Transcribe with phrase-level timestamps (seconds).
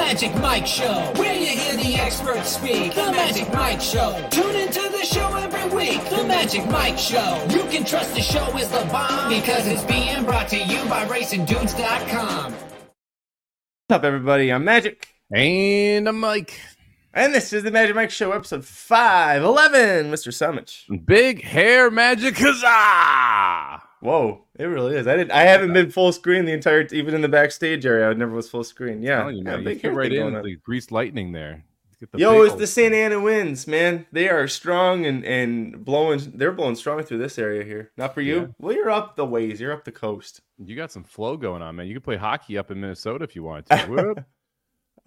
[0.00, 2.94] Magic Mike Show, where you hear the experts speak.
[2.94, 4.26] The Magic Mike Show.
[4.30, 6.02] Tune into the show every week.
[6.10, 7.46] The Magic Mike Show.
[7.50, 11.04] You can trust the show is the bomb because it's being brought to you by
[11.06, 12.52] RacingDudes.com.
[12.52, 14.50] What's up, everybody?
[14.52, 16.58] I'm Magic, And I'm Mike.
[17.14, 20.32] and this is the Magic Mike Show, episode 511, Mr.
[20.32, 21.04] Somich.
[21.06, 23.82] Big hair magic huzzah!
[24.00, 25.06] Whoa, it really is.
[25.06, 25.30] I didn't.
[25.30, 28.08] I haven't been full screen the entire, even in the backstage area.
[28.08, 29.02] I never was full screen.
[29.02, 31.64] Yeah, you, yeah, man, you big fit right in the greased lightning there.
[32.00, 34.06] The Yo, it's the Santa Ana winds, man.
[34.10, 36.32] They are strong and and blowing.
[36.34, 37.90] They're blowing strong through this area here.
[37.98, 38.40] Not for you.
[38.40, 38.46] Yeah.
[38.58, 39.60] Well, you're up the ways.
[39.60, 40.40] You're up the coast.
[40.56, 41.88] You got some flow going on, man.
[41.88, 44.24] You could play hockey up in Minnesota if you wanted to.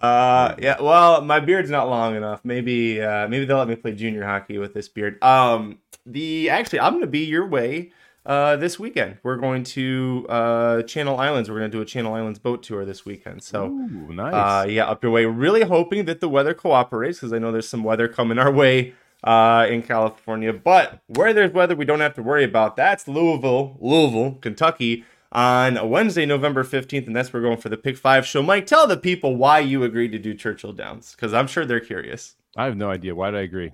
[0.01, 0.81] Uh, yeah.
[0.81, 2.41] Well, my beard's not long enough.
[2.43, 5.23] Maybe, uh, maybe they'll let me play junior hockey with this beard.
[5.23, 7.93] Um, the actually, I'm gonna be your way.
[8.26, 11.50] Uh, this weekend we're going to uh Channel Islands.
[11.50, 13.44] We're gonna do a Channel Islands boat tour this weekend.
[13.44, 13.66] So.
[13.66, 14.34] Ooh, nice.
[14.34, 15.26] Uh, yeah, up your way.
[15.26, 18.93] Really hoping that the weather cooperates because I know there's some weather coming our way
[19.24, 20.54] uh, in California.
[20.54, 22.76] But where there's weather, we don't have to worry about.
[22.76, 27.08] That's Louisville, Louisville, Kentucky on Wednesday, November 15th.
[27.08, 28.41] And that's where we're going for the Pick 5 show.
[28.41, 31.80] Mike, tell the people why you agreed to do Churchill Downs because I'm sure they're
[31.80, 32.35] curious.
[32.55, 33.15] I have no idea.
[33.15, 33.71] Why did I agree?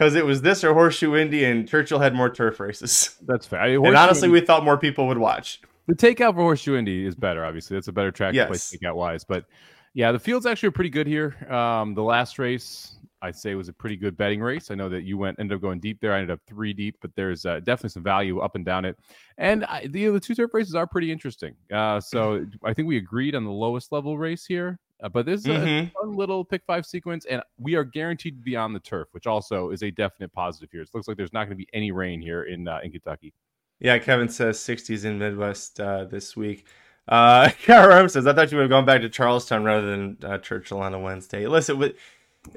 [0.00, 3.18] Because it was this or Horseshoe Indy, and Churchill had more turf races.
[3.26, 3.60] That's fair.
[3.60, 5.60] I, and honestly, Indy- we thought more people would watch.
[5.88, 7.44] the takeout for Horseshoe Indy is better.
[7.44, 9.24] Obviously, that's a better track to play takeout wise.
[9.24, 9.44] But
[9.92, 11.36] yeah, the field's actually are pretty good here.
[11.52, 14.70] Um, the last race, I'd say, was a pretty good betting race.
[14.70, 16.14] I know that you went ended up going deep there.
[16.14, 18.96] I ended up three deep, but there's uh, definitely some value up and down it.
[19.36, 21.54] And I, the the two turf races are pretty interesting.
[21.70, 24.78] Uh, so I think we agreed on the lowest level race here.
[25.02, 25.92] Uh, but this is a Mhm.
[25.92, 29.26] fun little pick five sequence, and we are guaranteed to be on the turf, which
[29.26, 30.82] also is a definite positive here.
[30.82, 33.32] It looks like there's not going to be any rain here in uh, in Kentucky.
[33.78, 36.66] Yeah, Kevin says 60s in Midwest uh, this week.
[37.08, 40.36] Uh, Kara says, I thought you would have gone back to Charlestown rather than uh,
[40.38, 41.46] Churchill on a Wednesday.
[41.46, 41.96] Listen, with,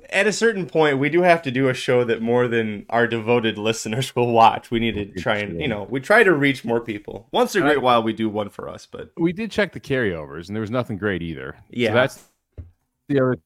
[0.09, 3.07] at a certain point, we do have to do a show that more than our
[3.07, 4.69] devoted listeners will watch.
[4.69, 7.29] We need to try and, you know, we try to reach more people.
[7.31, 9.79] Once in a great while, we do one for us, but we did check the
[9.79, 11.55] carryovers and there was nothing great either.
[11.69, 11.89] Yeah.
[11.89, 12.23] So that's
[13.13, 13.37] the other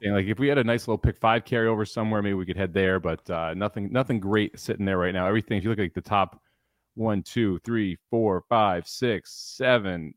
[0.00, 0.12] thing.
[0.12, 2.72] Like if we had a nice little pick five carryover somewhere, maybe we could head
[2.72, 5.26] there, but uh, nothing nothing great sitting there right now.
[5.26, 6.40] Everything, if you look at like the top
[6.94, 10.14] one, two, three, four, five, six, seven,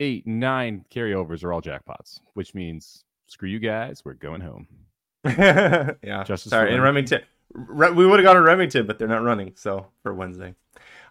[0.00, 4.66] eight, nine carryovers are all jackpots, which means screw you guys, we're going home.
[5.24, 6.24] yeah.
[6.24, 7.22] Justice Sorry, for in Remington.
[7.52, 10.54] Re- we would have gone to Remington, but they're not running, so for Wednesday.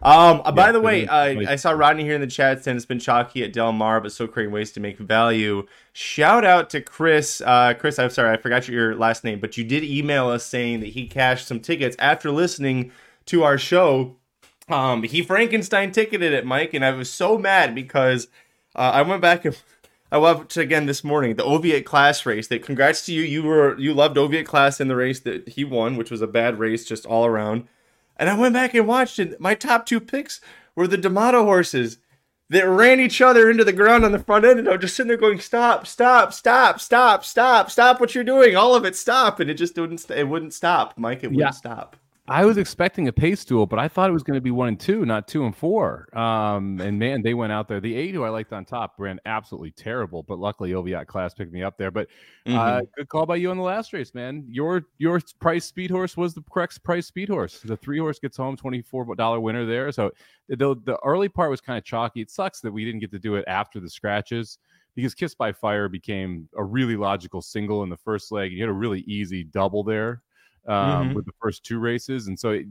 [0.02, 2.86] Um, uh, by the way, uh, I saw Rodney here in the chat saying it's
[2.86, 5.66] been chalky at Del Mar, but still creating ways to make value.
[5.92, 7.40] Shout out to Chris.
[7.40, 10.80] Uh, Chris, I'm sorry, I forgot your last name, but you did email us saying
[10.80, 12.92] that he cashed some tickets after listening
[13.26, 14.16] to our show.
[14.68, 18.28] Um, he Frankenstein ticketed it, Mike, and I was so mad because
[18.74, 19.56] uh, I went back and
[20.16, 22.48] I watched again this morning the Oviatt class race.
[22.48, 23.20] That congrats to you.
[23.20, 26.26] You were you loved Oviatt class in the race that he won, which was a
[26.26, 27.68] bad race just all around.
[28.16, 29.38] And I went back and watched it.
[29.38, 30.40] My top two picks
[30.74, 31.98] were the D'Amato horses
[32.48, 35.08] that ran each other into the ground on the front end, and I'm just sitting
[35.08, 35.86] there going, "Stop!
[35.86, 36.32] Stop!
[36.32, 36.80] Stop!
[36.80, 37.22] Stop!
[37.22, 37.70] Stop!
[37.70, 38.00] Stop!
[38.00, 38.56] What you're doing?
[38.56, 38.96] All of it!
[38.96, 40.10] Stop!" And it just wouldn't.
[40.10, 41.24] It wouldn't stop, Mike.
[41.24, 41.50] It wouldn't Yeah.
[41.50, 41.94] stop.
[42.28, 44.66] I was expecting a pace duel, but I thought it was going to be one
[44.66, 46.08] and two, not two and four.
[46.18, 47.80] Um, and man, they went out there.
[47.80, 51.52] The eight who I liked on top ran absolutely terrible, but luckily Oviatt class picked
[51.52, 51.92] me up there.
[51.92, 52.08] But
[52.46, 52.88] uh, Mhm.
[52.96, 54.44] good call by you on the last race, man.
[54.48, 57.60] Your your price speed horse was the correct price speed horse.
[57.60, 59.92] The three horse gets home, twenty four dollar winner there.
[59.92, 60.10] So
[60.48, 62.22] the the early part was kind of chalky.
[62.22, 64.58] It sucks that we didn't get to do it after the scratches
[64.96, 68.50] because Kiss by Fire became a really logical single in the first leg.
[68.52, 70.22] You had a really easy double there
[70.66, 71.14] um, Mhm.
[71.14, 72.66] with the first two races, and so it,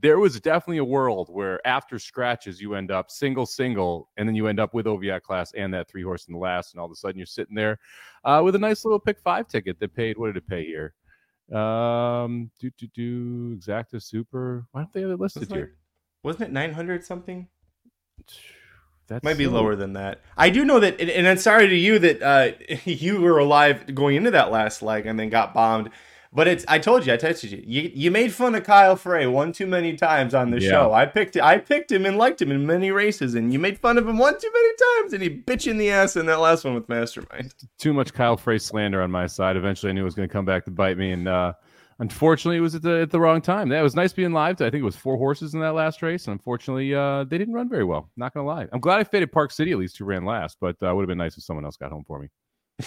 [0.00, 4.34] there was definitely a world where after scratches you end up single single, and then
[4.34, 6.86] you end up with Oviatt class and that three horse in the last, and all
[6.86, 7.78] of a sudden you're sitting there
[8.24, 10.16] uh, with a nice little pick five ticket that paid.
[10.18, 10.94] What did it pay here?
[11.56, 14.66] Um, do do do exacta super.
[14.72, 15.76] Why don't they have it listed Wasn't it- here?
[16.24, 17.48] Wasn't it 900 something?
[19.08, 20.22] That Might be lower than that.
[20.38, 22.52] I do know that, and, and I'm sorry to you that uh,
[22.84, 25.90] you were alive going into that last leg and then got bombed.
[26.34, 27.62] But it's I told you, I texted you.
[27.66, 30.70] You, you made fun of Kyle Frey one too many times on the Yeah.
[30.70, 30.92] show.
[30.94, 33.98] I picked I picked him and liked him in many races, and you made fun
[33.98, 34.70] of him one too many
[35.02, 37.52] times, and he bitch in the ass in that last one with Mastermind.
[37.78, 39.56] too much Kyle Frey slander on my side.
[39.58, 41.52] Eventually, I knew it was going to come back to bite me, and uh,
[41.98, 43.68] unfortunately, it was at the at the wrong time.
[43.68, 44.54] That was nice being live.
[44.62, 47.52] I think it was four horses in that last race, and unfortunately, uh, they didn't
[47.52, 48.08] run very well.
[48.16, 48.68] Not going to lie.
[48.72, 51.08] I'm glad I faded Park City at least, who ran last, but uh, would have
[51.08, 52.28] been nice if someone else got home for me.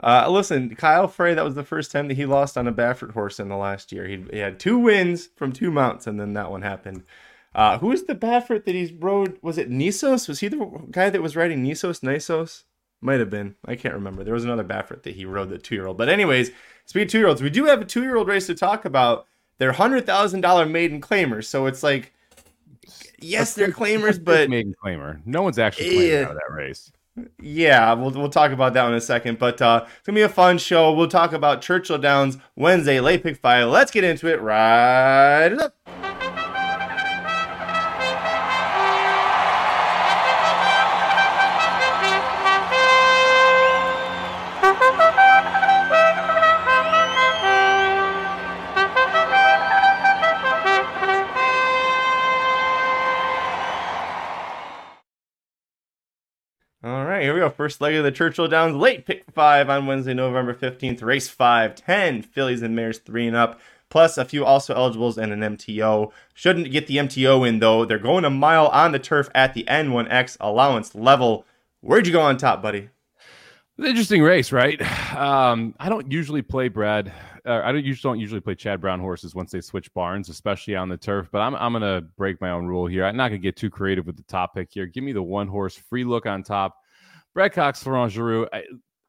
[0.00, 3.12] Uh, listen, Kyle Frey, that was the first time that he lost on a Baffert
[3.12, 4.06] horse in the last year.
[4.06, 7.02] He, he had two wins from two mounts, and then that one happened.
[7.54, 9.38] Uh, who was the Baffert that he rode?
[9.42, 10.28] Was it Nisos?
[10.28, 12.64] Was he the guy that was riding Nisos, Nisos?
[13.00, 13.56] Might have been.
[13.64, 14.22] I can't remember.
[14.22, 15.98] There was another Baffert that he rode the two year old.
[15.98, 16.50] But anyways,
[16.84, 19.26] speed two year olds, we do have a two year old race to talk about.
[19.58, 22.12] They're hundred thousand dollar maiden claimers, so it's like,
[23.18, 25.20] yes, they're claimers, but maiden claimer.
[25.26, 26.22] No one's actually claiming yeah.
[26.22, 26.92] out of that race.
[27.40, 29.38] Yeah, we'll we'll talk about that in a second.
[29.38, 30.92] But uh, it's gonna be a fun show.
[30.92, 33.68] We'll talk about Churchill Downs Wednesday, late pick five.
[33.68, 36.07] Let's get into it right up.
[57.58, 61.02] First leg of the Churchill Downs late pick five on Wednesday, November 15th.
[61.02, 63.58] Race five, 10 fillies and mares three and up,
[63.88, 66.12] plus a few also eligibles and an MTO.
[66.34, 67.84] Shouldn't get the MTO in though.
[67.84, 71.46] They're going a mile on the turf at the N1X allowance level.
[71.80, 72.90] Where'd you go on top, buddy?
[73.76, 74.80] Interesting race, right?
[75.16, 77.12] Um, I don't usually play Brad.
[77.44, 80.76] Uh, I don't usually don't usually play Chad Brown horses once they switch barns, especially
[80.76, 81.26] on the turf.
[81.32, 83.04] But I'm I'm gonna break my own rule here.
[83.04, 84.86] I'm not gonna get too creative with the top pick here.
[84.86, 86.76] Give me the one horse free look on top.
[87.34, 88.46] Brad Cox, Florent Geroux.
[88.52, 88.64] I,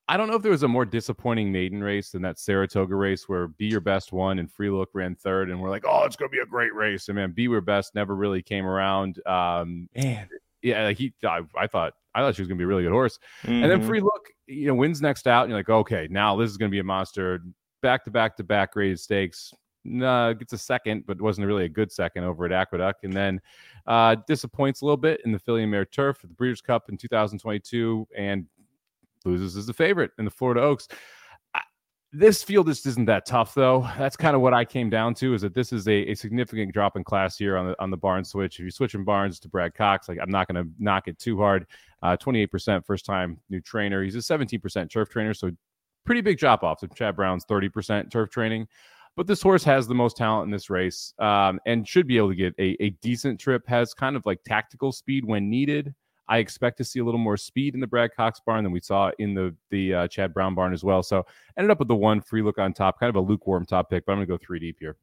[0.10, 3.30] I don't know if there was a more disappointing maiden race than that Saratoga race
[3.30, 6.16] where Be Your Best won and Free Look ran third, and we're like, oh, it's
[6.16, 7.10] going to be a great race.
[7.10, 9.22] And man, Be Your Best never really came around.
[9.28, 10.28] Um, man,
[10.64, 11.14] yeah, he.
[11.24, 13.52] I, I, thought I thought she was going to be a really good horse, mm-hmm.
[13.52, 13.88] and then mm-hmm.
[13.88, 16.72] Free Look, you know, wins next out, and you're like, okay, now this is going
[16.72, 17.42] to be a monster.
[17.84, 19.54] Back to back to back graded stakes.
[19.86, 23.40] Nah, gets a second, but wasn't really a good second over at Aqueduct, and then
[23.88, 26.98] uh, disappoints a little bit in the and Mare Turf, at the Breeders' Cup in
[26.98, 28.46] 2022, and
[29.26, 30.88] loses as the favorite in the Florida Oaks.
[32.12, 33.90] this field just isn't that tough, though.
[33.98, 36.74] That's kind of what I came down to: is that this is a, a significant
[36.74, 38.56] drop in class here on the on the barn switch.
[38.56, 41.38] If you're switching barns to Brad Cox, like I'm not going to knock it too
[41.38, 41.66] hard.
[42.04, 44.04] Uh, 28% first time new trainer.
[44.04, 45.52] He's a 17% turf trainer, so
[46.06, 46.80] pretty big drop off.
[46.80, 48.68] So Chad Brown's 30% turf training.
[49.20, 52.30] But this horse has the most talent in this race um, and should be able
[52.30, 53.68] to get a, a decent trip.
[53.68, 55.94] Has kind of like tactical speed when needed.
[56.30, 58.80] I expect to see a little more speed in the Brad Cox barn than we
[58.80, 61.04] saw in the the uh, Chad Brown barn as well.
[61.04, 61.26] So
[61.58, 64.06] ended up with the one free look on top, kind of a lukewarm top pick.
[64.06, 64.96] But I'm gonna go three deep here.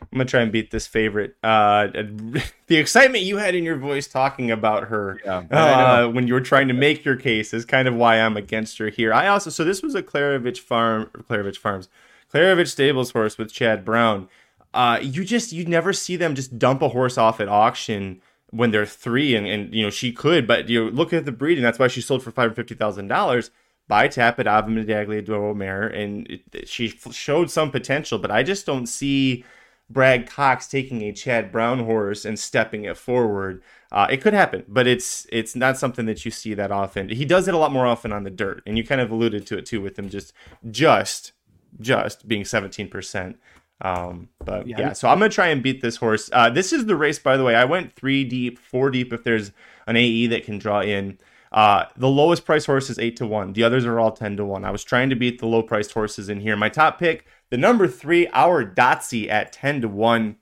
[0.00, 1.36] I'm gonna try and beat this favorite.
[1.42, 1.88] Uh,
[2.68, 6.40] the excitement you had in your voice talking about her yeah, uh, when you were
[6.40, 9.12] trying to make your case is kind of why I'm against her here.
[9.12, 11.90] I also so this was a Klaravich farm, Klaravich Farms
[12.34, 14.28] Klaravich Stables horse with Chad Brown.
[14.72, 18.20] Uh, you just you'd never see them just dump a horse off at auction
[18.50, 21.32] when they're three, and, and you know she could, but you know, look at the
[21.32, 21.62] breeding.
[21.62, 23.50] That's why she sold for five hundred fifty thousand dollars.
[23.86, 28.64] By Tapit Ava Medaglia d'Oro mare, and it, she showed some potential, but I just
[28.64, 29.44] don't see
[29.90, 33.62] Brad Cox taking a Chad Brown horse and stepping it forward.
[33.92, 37.10] Uh, it could happen, but it's it's not something that you see that often.
[37.10, 39.46] He does it a lot more often on the dirt, and you kind of alluded
[39.48, 40.32] to it too with him just
[40.70, 41.32] just
[41.80, 43.36] just being 17%.
[43.80, 44.76] Um, but yeah.
[44.78, 44.92] yeah.
[44.92, 46.30] so I'm gonna try and beat this horse.
[46.32, 47.54] Uh, this is the race, by the way.
[47.54, 49.52] I went three deep, four deep if there's
[49.86, 51.18] an AE that can draw in.
[51.52, 53.52] Uh, the lowest price horse is eight to one.
[53.52, 54.64] The others are all ten to one.
[54.64, 56.56] I was trying to beat the low priced horses in here.
[56.56, 60.36] My top pick, the number three, Ardazzi at ten to one.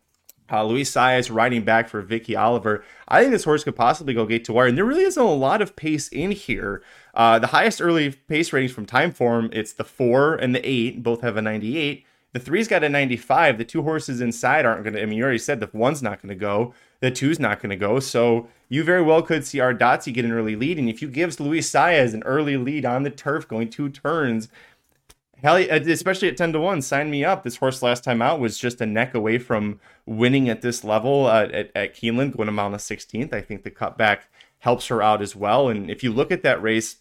[0.51, 2.85] Uh, Luis Saez riding back for Vicky Oliver.
[3.09, 5.27] I think this horse could possibly go gate to wire, and there really isn't a
[5.27, 6.83] lot of pace in here.
[7.15, 11.21] Uh, the highest early pace ratings from Timeform, it's the four and the eight, both
[11.21, 12.07] have a 98.
[12.33, 13.59] The three's got a 95.
[13.59, 15.03] The two horses inside aren't going to.
[15.03, 16.73] I mean, you already said the one's not going to go.
[17.01, 18.01] The two's not going to go.
[18.01, 20.79] So you very well could see our get an early lead.
[20.79, 24.49] And if you give Luis Saez an early lead on the turf going two turns,
[25.43, 27.43] Hell, uh, especially at 10 to 1, sign me up.
[27.43, 31.27] This horse last time out was just a neck away from winning at this level
[31.27, 33.35] uh, at, at Keeneland, going a mile on the 16th.
[33.35, 34.21] I think the cutback
[34.61, 35.69] helps her out as well.
[35.69, 36.99] And if you look at that race,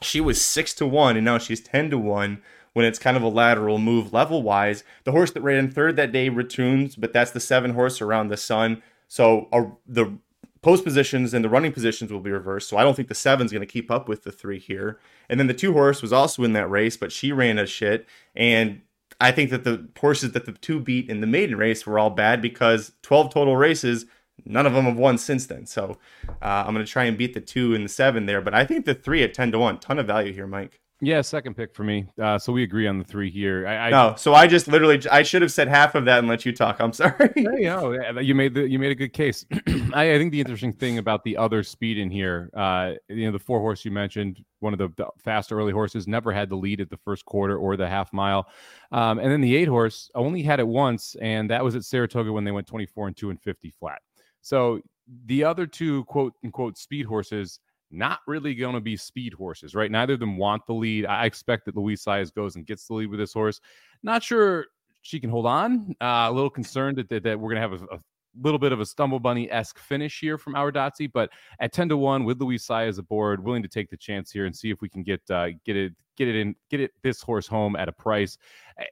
[0.00, 3.22] she was 6 to 1, and now she's 10 to 1 when it's kind of
[3.22, 4.84] a lateral move level wise.
[5.04, 8.36] The horse that ran third that day returns, but that's the seven horse around the
[8.36, 8.82] sun.
[9.08, 10.18] So uh, the
[10.62, 12.68] post positions and the running positions will be reversed.
[12.68, 14.98] So I don't think the seven's going to keep up with the three here.
[15.28, 18.06] And then the two horse was also in that race, but she ran a shit.
[18.36, 18.82] And
[19.20, 22.10] I think that the horses that the two beat in the maiden race were all
[22.10, 24.06] bad because 12 total races,
[24.44, 25.66] none of them have won since then.
[25.66, 28.40] So uh, I'm going to try and beat the two and the seven there.
[28.40, 30.80] But I think the three at 10 to 1, ton of value here, Mike.
[31.00, 32.06] Yeah, second pick for me.
[32.20, 33.68] Uh, so we agree on the three here.
[33.68, 36.26] I, I, no, so I just literally I should have said half of that and
[36.26, 36.80] let you talk.
[36.80, 37.30] I'm sorry.
[37.36, 39.46] Hey, no, you made the you made a good case.
[39.94, 43.32] I, I, think the interesting thing about the other speed in here, uh, you know,
[43.32, 44.88] the four horse you mentioned, one of the
[45.22, 48.48] fast early horses, never had the lead at the first quarter or the half mile,
[48.90, 52.32] um, and then the eight horse only had it once, and that was at Saratoga
[52.32, 54.02] when they went 24 and two and 50 flat.
[54.42, 54.80] So
[55.26, 59.90] the other two quote unquote speed horses not really going to be speed horses, right?
[59.90, 61.06] Neither of them want the lead.
[61.06, 63.60] I expect that Luis Saez goes and gets the lead with this horse.
[64.02, 64.66] Not sure
[65.02, 65.94] she can hold on.
[66.00, 67.98] Uh, a little concerned that, that, that we're going to have a, a,
[68.42, 71.30] little bit of a stumble bunny esque finish here from Ardazzi, but
[71.60, 74.54] at 10 to 1 with Luis Saez aboard, willing to take the chance here and
[74.54, 77.46] see if we can get uh, get it get it in get it this horse
[77.48, 78.38] home at a price.
[78.78, 78.84] Eh,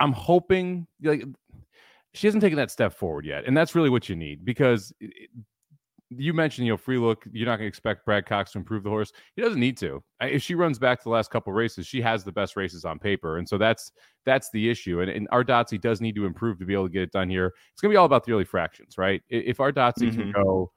[0.00, 1.24] I'm hoping like
[2.14, 4.92] she hasn't taken that step forward yet, and that's really what you need because
[6.10, 7.24] you mentioned, you know, free look.
[7.32, 9.12] You're not going to expect Brad Cox to improve the horse.
[9.36, 10.02] He doesn't need to.
[10.20, 12.98] If she runs back to the last couple races, she has the best races on
[12.98, 13.92] paper, and so that's
[14.24, 15.00] that's the issue.
[15.00, 17.52] And, and Ardazzi does need to improve to be able to get it done here.
[17.72, 19.22] It's going to be all about the early fractions, right?
[19.28, 20.20] If Ardazzi mm-hmm.
[20.20, 20.70] can go,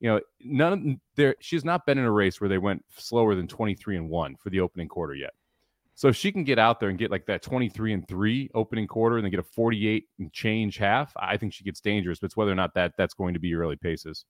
[0.00, 1.36] you know, none of there.
[1.40, 4.50] She's not been in a race where they went slower than 23 and one for
[4.50, 5.32] the opening quarter yet.
[6.00, 8.86] So if she can get out there and get like that 23 and 3 opening
[8.86, 12.20] quarter and then get a 48 and change half, I think she gets dangerous.
[12.20, 14.24] But it's whether or not that that's going to be early paces.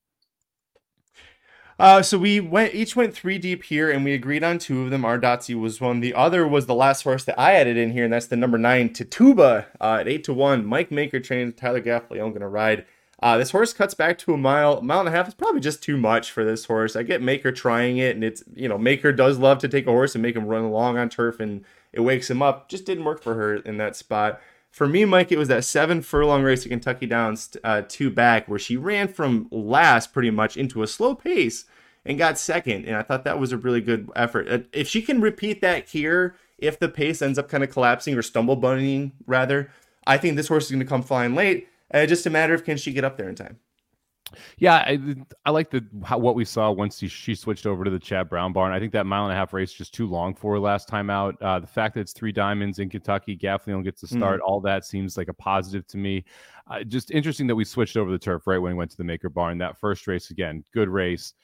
[1.78, 4.90] Uh, so we went each went three deep here, and we agreed on two of
[4.90, 5.04] them.
[5.04, 6.00] Our Ardazzi was one.
[6.00, 8.58] The other was the last horse that I added in here, and that's the number
[8.58, 10.66] nine Tituba uh, at eight to one.
[10.66, 12.84] Mike Maker trained Tyler Gaffalione going to ride.
[13.22, 15.26] Uh, this horse cuts back to a mile, mile and a half.
[15.26, 16.96] It's probably just too much for this horse.
[16.96, 19.90] I get Maker trying it, and it's you know Maker does love to take a
[19.90, 22.68] horse and make him run along on turf, and it wakes him up.
[22.68, 24.40] Just didn't work for her in that spot.
[24.70, 28.48] For me, Mike, it was that seven furlong race at Kentucky Downs uh, two back
[28.48, 31.64] where she ran from last pretty much into a slow pace
[32.04, 32.84] and got second.
[32.86, 34.48] And I thought that was a really good effort.
[34.48, 38.16] Uh, if she can repeat that here, if the pace ends up kind of collapsing
[38.16, 39.70] or stumble bunnying rather,
[40.06, 41.68] I think this horse is going to come flying late.
[41.92, 43.58] Uh, just a matter of can she get up there in time.
[44.58, 44.98] Yeah, I,
[45.44, 48.28] I like the how, what we saw once she, she, switched over to the Chad
[48.28, 48.72] Brown barn.
[48.72, 51.10] I think that mile and a half race just too long for her last time
[51.10, 51.40] out.
[51.42, 54.18] Uh, the fact that it's three diamonds in Kentucky, Gaffalione gets to hmm.
[54.18, 54.44] start, mm.
[54.44, 56.24] all that seems like a positive to me.
[56.70, 59.02] Uh, just interesting that we switched over the turf right when we went to the
[59.02, 59.58] Maker barn.
[59.58, 61.34] That first race again, good race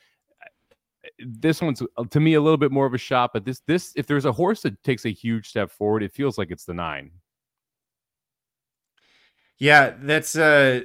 [1.19, 3.93] this one's uh, to me a little bit more of a shot, but this this
[3.97, 6.75] if there's a horse that takes a huge step forward, it feels like it's the
[6.75, 7.11] nine.
[9.59, 10.83] Yeah, that's uh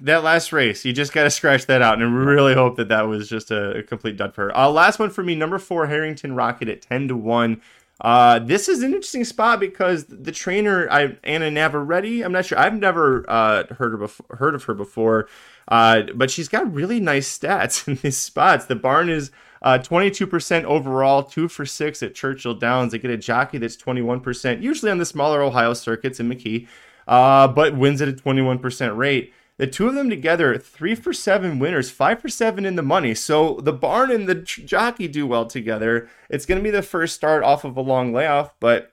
[0.00, 0.84] that last race.
[0.84, 3.78] You just got to scratch that out, and really hope that that was just a,
[3.78, 4.56] a complete dud for her.
[4.56, 7.60] Uh, last one for me, number four, Harrington Rocket at ten to one.
[7.98, 12.22] Uh, this is an interesting spot because the trainer, I Anna Navarrete.
[12.22, 12.58] I'm not sure.
[12.58, 15.28] I've never uh, heard of before, heard of her before,
[15.68, 18.66] uh, but she's got really nice stats in these spots.
[18.66, 19.30] The barn is
[19.62, 22.92] uh, 22% overall, two for six at Churchill Downs.
[22.92, 26.68] They get a jockey that's 21%, usually on the smaller Ohio circuits in McKee,
[27.06, 29.32] uh, but wins at a 21% rate.
[29.58, 33.14] The two of them together, three for seven winners, five for seven in the money.
[33.14, 36.10] So the barn and the jockey do well together.
[36.28, 38.92] It's going to be the first start off of a long layoff, but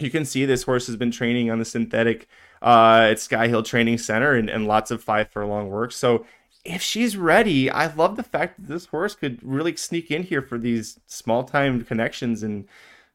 [0.00, 2.26] you can see this horse has been training on the synthetic
[2.60, 5.92] uh, at Skylight Training Center and, and lots of five furlong work.
[5.92, 6.26] So
[6.64, 10.42] if she's ready, I love the fact that this horse could really sneak in here
[10.42, 12.66] for these small time connections and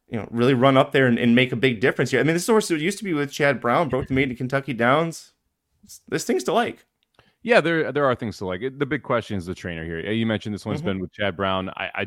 [0.07, 2.19] you know really run up there and, and make a big difference here.
[2.19, 4.73] I mean, this horse used to be with Chad Brown, broke the maiden to Kentucky
[4.73, 5.33] Downs.
[6.07, 6.85] There's things to like.
[7.43, 8.61] Yeah, there there are things to like.
[8.61, 9.99] The big question is the trainer here.
[9.99, 10.87] You mentioned this one's mm-hmm.
[10.87, 11.69] been with Chad Brown.
[11.69, 12.05] I, I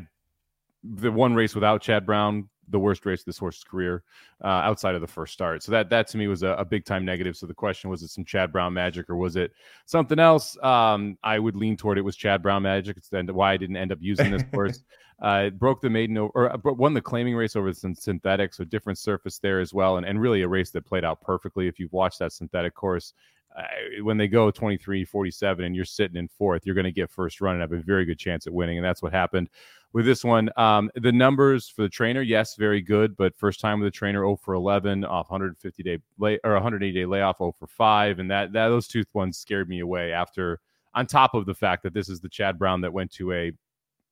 [0.83, 4.03] the one race without Chad Brown the worst race of this horse's career
[4.45, 5.63] uh, outside of the first start.
[5.63, 7.37] So that that to me was a, a, big time negative.
[7.37, 9.53] So the question was it some Chad Brown magic or was it
[9.87, 10.57] something else?
[10.63, 12.97] Um, I would lean toward it was Chad Brown magic.
[12.97, 14.83] It's then why I didn't end up using this horse.
[15.21, 18.65] Uh, broke the maiden over, or uh, won the claiming race over the synthetic, so
[18.65, 21.67] different surface there as well, and, and really a race that played out perfectly.
[21.67, 23.15] If you've watched that synthetic course,
[23.57, 23.63] uh,
[24.03, 27.41] when they go 23 47 and you're sitting in fourth, you're going to get first
[27.41, 28.79] run and have a very good chance at winning.
[28.79, 29.49] And that's what happened
[29.93, 30.51] with this one.
[30.57, 34.21] Um, the numbers for the trainer, yes, very good, but first time with the trainer,
[34.21, 38.19] 0 for 11 off 150 day lay or 180 day layoff, 0 for 5.
[38.19, 40.61] And that, that those two ones scared me away after,
[40.95, 43.53] on top of the fact that this is the Chad Brown that went to a,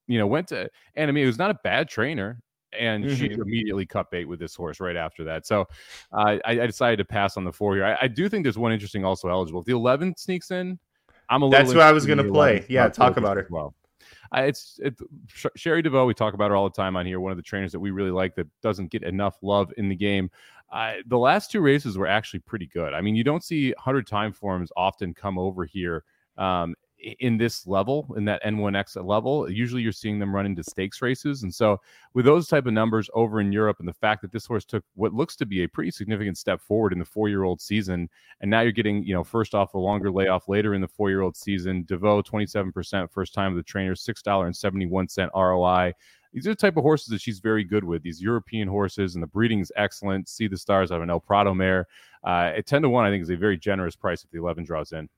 [0.06, 2.40] you know, went to, and I mean, it was not a bad trainer
[2.78, 3.14] and mm-hmm.
[3.14, 5.46] she immediately cut bait with this horse right after that.
[5.46, 5.62] So
[6.12, 7.84] uh, I, I, decided to pass on the four here.
[7.84, 9.60] I, I, do think there's one interesting also eligible.
[9.60, 10.78] If the 11 sneaks in,
[11.28, 12.64] I'm a little That's what I was going to play.
[12.68, 13.50] Yeah, talk about it.
[13.50, 13.75] Well,
[14.34, 14.94] uh, it's it,
[15.56, 16.06] Cherie DeVoe.
[16.06, 17.20] We talk about her all the time on here.
[17.20, 19.96] One of the trainers that we really like that doesn't get enough love in the
[19.96, 20.30] game.
[20.72, 22.92] Uh, the last two races were actually pretty good.
[22.92, 26.04] I mean, you don't see 100 time forms often come over here.
[26.36, 26.75] Um,
[27.20, 31.42] in this level, in that N1X level, usually you're seeing them run into stakes races.
[31.42, 31.80] And so,
[32.14, 34.84] with those type of numbers over in Europe, and the fact that this horse took
[34.94, 38.08] what looks to be a pretty significant step forward in the four year old season,
[38.40, 41.10] and now you're getting, you know, first off a longer layoff later in the four
[41.10, 45.92] year old season, DeVoe 27% first time of the trainer, $6.71 ROI.
[46.32, 48.02] These are the type of horses that she's very good with.
[48.02, 50.28] These European horses, and the breeding is excellent.
[50.28, 51.86] Sea The Stars of an El Prado mare.
[52.26, 54.64] Uh, at 10 to 1, I think is a very generous price if the 11
[54.64, 55.08] draws in.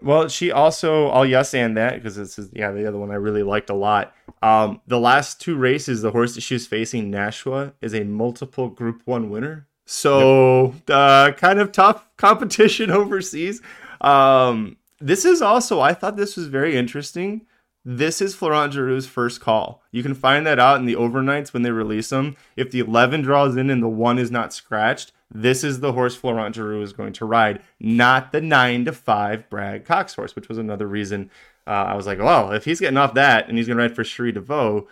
[0.00, 3.14] Well, she also, I'll yes and that because this is, yeah, the other one I
[3.14, 4.14] really liked a lot.
[4.42, 8.68] Um, the last two races, the horse that she was facing, Nashwa, is a multiple
[8.68, 9.68] Group One winner.
[9.86, 10.90] So, yep.
[10.90, 13.60] uh, kind of tough competition overseas.
[14.00, 17.46] Um, this is also, I thought this was very interesting.
[17.84, 19.82] This is Florent Geroux's first call.
[19.90, 22.36] You can find that out in the overnights when they release them.
[22.54, 26.14] If the 11 draws in and the 1 is not scratched, this is the horse
[26.14, 30.48] Florent Geroux is going to ride, not the 9 to 5 Brad Cox horse, which
[30.48, 31.30] was another reason
[31.66, 33.94] uh, I was like, well, if he's getting off that and he's going to ride
[33.94, 34.88] for Cherie DeVoe,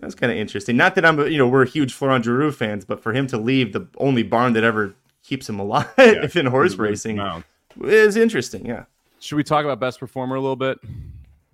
[0.00, 0.76] that's kind of interesting.
[0.76, 3.72] Not that I'm, you know, we're huge Florent Geroux fans, but for him to leave
[3.72, 7.20] the only barn that ever keeps him alive yeah, in horse racing
[7.82, 8.66] is interesting.
[8.66, 8.84] Yeah.
[9.20, 10.78] Should we talk about best performer a little bit?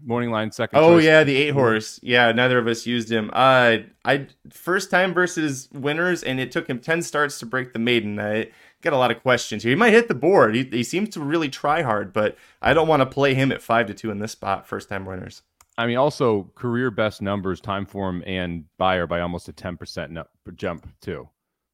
[0.04, 0.78] Morning line second.
[0.78, 1.04] Oh choice.
[1.04, 2.00] yeah, the eight horse.
[2.02, 3.30] Yeah, neither of us used him.
[3.32, 7.78] Uh, I first time versus winners, and it took him ten starts to break the
[7.78, 8.18] maiden.
[8.18, 8.50] I
[8.82, 9.70] got a lot of questions here.
[9.70, 10.54] He might hit the board.
[10.54, 13.60] He, he seems to really try hard, but I don't want to play him at
[13.60, 14.66] five to two in this spot.
[14.66, 15.42] First time winners.
[15.76, 20.16] I mean, also career best numbers, time form, and Beyer by almost a ten percent
[20.56, 21.28] jump too.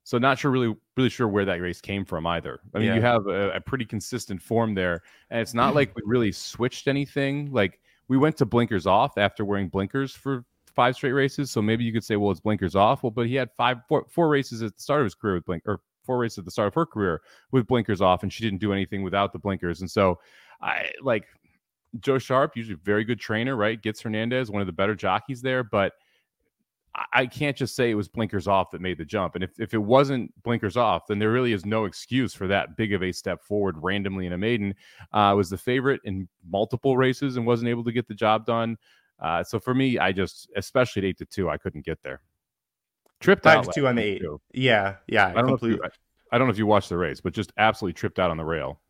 [0.05, 2.61] So not sure really really sure where that race came from either.
[2.75, 2.95] I mean, yeah.
[2.95, 6.87] you have a, a, pretty consistent form there, and it's not like we really switched
[6.87, 7.53] anything.
[7.53, 10.45] Like we went to blinkers off after wearing blinkers for
[10.75, 11.51] five straight races.
[11.51, 13.03] So maybe you could say, well, it's blinkers off.
[13.03, 15.47] Well, but he had five, four, four races at the start of his career with
[15.47, 18.45] blink or four races at the start of her career with blinkers off, and she
[18.45, 19.81] didn't do anything without the blinkers.
[19.81, 20.21] And so
[20.61, 21.27] I like
[22.01, 23.81] Joe Sharp, usually very good trainer, right?
[23.81, 25.95] Gets Hernandez, one of the better jockeys there, but
[27.13, 29.35] I can't just say it was blinkers off that made the jump.
[29.35, 32.77] And if, if it wasn't blinkers off, then there really is no excuse for that
[32.77, 34.75] big of a step forward randomly in a maiden.
[35.13, 38.77] Uh, was the favorite in multiple races and wasn't able to get the job done.
[39.21, 42.23] Uh, so for me, I just, especially at eight to two, I couldn't get there.
[43.21, 43.65] Tripped Five out.
[43.65, 44.23] to two on the eight.
[44.55, 44.97] Yeah.
[45.07, 45.29] Yeah.
[45.29, 45.81] I don't, completely...
[45.83, 45.91] you,
[46.33, 48.45] I don't know if you watched the race, but just absolutely tripped out on the
[48.45, 48.81] rail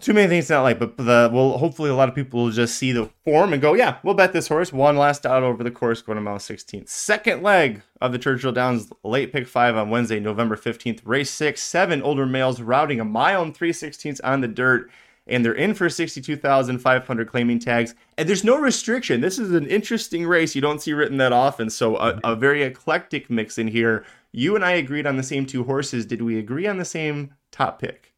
[0.00, 2.50] too many things to not like, but the well, hopefully a lot of people will
[2.50, 4.72] just see the form and go, yeah, we'll bet this horse.
[4.72, 6.88] One last out over the course, going to mile 16th.
[6.88, 11.00] Second leg of the Churchill Downs late pick five on Wednesday, November 15th.
[11.04, 14.90] Race six, seven older males routing a mile and three sixteenths on the dirt,
[15.26, 17.94] and they're in for 62,500 claiming tags.
[18.18, 19.20] And there's no restriction.
[19.20, 20.54] This is an interesting race.
[20.54, 21.70] You don't see written that often.
[21.70, 24.04] So a, a very eclectic mix in here.
[24.32, 26.06] You and I agreed on the same two horses.
[26.06, 28.09] Did we agree on the same top pick?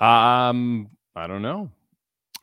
[0.00, 1.70] Um, I don't know.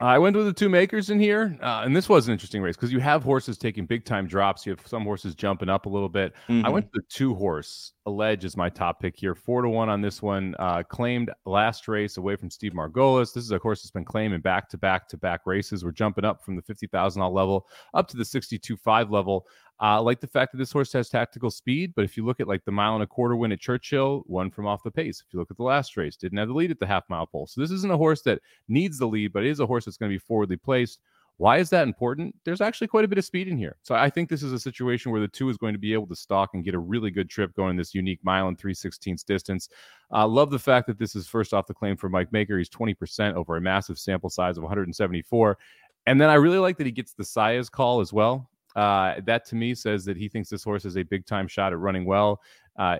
[0.01, 2.75] I went with the two makers in here, uh, and this was an interesting race
[2.75, 4.65] because you have horses taking big time drops.
[4.65, 6.33] You have some horses jumping up a little bit.
[6.49, 6.65] Mm-hmm.
[6.65, 7.93] I went to the two horse.
[8.07, 10.55] Alege is my top pick here, four to one on this one.
[10.57, 13.31] Uh, claimed last race away from Steve Margolis.
[13.31, 15.85] This is a horse that's been claiming back to back to back races.
[15.85, 19.11] We're jumping up from the fifty thousand dollars level up to the sixty two five
[19.11, 19.45] level.
[19.81, 22.39] I uh, like the fact that this horse has tactical speed, but if you look
[22.39, 25.23] at like the mile and a quarter win at Churchill, one from off the pace.
[25.25, 27.25] If you look at the last race, didn't have the lead at the half mile
[27.25, 27.47] pole.
[27.47, 29.97] So this isn't a horse that needs the lead, but it is a horse that's
[29.97, 30.99] going to be forwardly placed.
[31.37, 32.35] Why is that important?
[32.45, 33.75] There's actually quite a bit of speed in here.
[33.81, 36.05] So I think this is a situation where the two is going to be able
[36.05, 39.25] to stalk and get a really good trip going this unique mile and 3 16ths
[39.25, 39.67] distance.
[40.11, 42.59] I uh, love the fact that this is first off the claim for Mike Maker.
[42.59, 45.57] He's 20% over a massive sample size of 174.
[46.05, 48.50] And then I really like that he gets the Saez call as well.
[48.75, 51.73] Uh, that to me says that he thinks this horse is a big time shot
[51.73, 52.41] at running well.
[52.77, 52.97] Uh,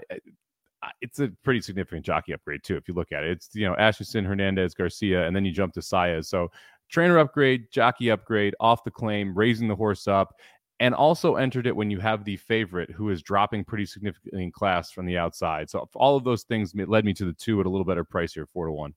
[1.02, 2.76] it's a pretty significant jockey upgrade too.
[2.76, 5.74] If you look at it, it's you know Asmussen, Hernandez, Garcia, and then you jump
[5.74, 6.26] to Saez.
[6.26, 6.52] So
[6.90, 10.34] trainer upgrade, jockey upgrade, off the claim, raising the horse up,
[10.80, 14.52] and also entered it when you have the favorite who is dropping pretty significantly in
[14.52, 15.70] class from the outside.
[15.70, 18.34] So all of those things led me to the two at a little better price
[18.34, 18.94] here, four to one.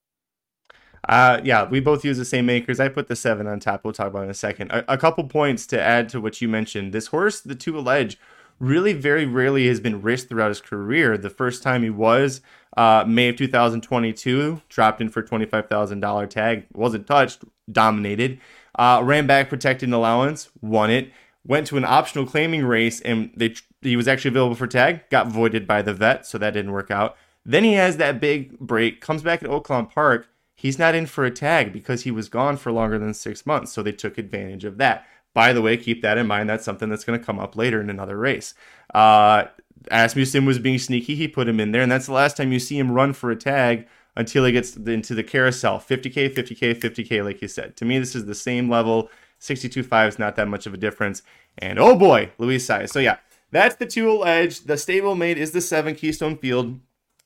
[1.09, 2.81] Uh, yeah, we both use the same makers.
[2.81, 3.85] I put the seven on top.
[3.85, 4.71] We'll talk about in a second.
[4.71, 6.93] A, a couple points to add to what you mentioned.
[6.93, 8.17] This horse, the two Alege,
[8.59, 11.19] really very rarely has been risked throughout his career.
[11.19, 12.41] The first time he was
[12.77, 18.41] uh, May of 2022, dropped in for $25,000 tag, wasn't touched, dominated.
[18.77, 21.13] Uh, ran back protected allowance, won it.
[21.47, 25.29] Went to an optional claiming race and they he was actually available for tag, got
[25.29, 27.17] voided by the vet, so that didn't work out.
[27.45, 30.27] Then he has that big break, comes back at Oaklawn Park
[30.65, 33.71] he's not in for a tag because he was gone for longer than six months.
[33.71, 35.07] So they took advantage of that.
[35.35, 36.49] By the way, keep that in mind.
[36.49, 38.55] That's something that's going to come up later in another race.
[38.95, 39.45] Uh,
[39.91, 41.17] Asmussen was being sneaky.
[41.17, 41.83] He put him in there.
[41.83, 44.75] And that's the last time you see him run for a tag until he gets
[44.75, 47.77] into the carousel 50K, 50K, 50K, like you said.
[47.77, 49.11] To me, this is the same level.
[49.43, 51.23] 62.5 is not that much of a difference.
[51.59, 52.89] And oh boy, Luis Saez.
[52.89, 53.19] So yeah,
[53.51, 54.61] that's the two edge.
[54.61, 56.81] The stablemate is the seven Keystone Field.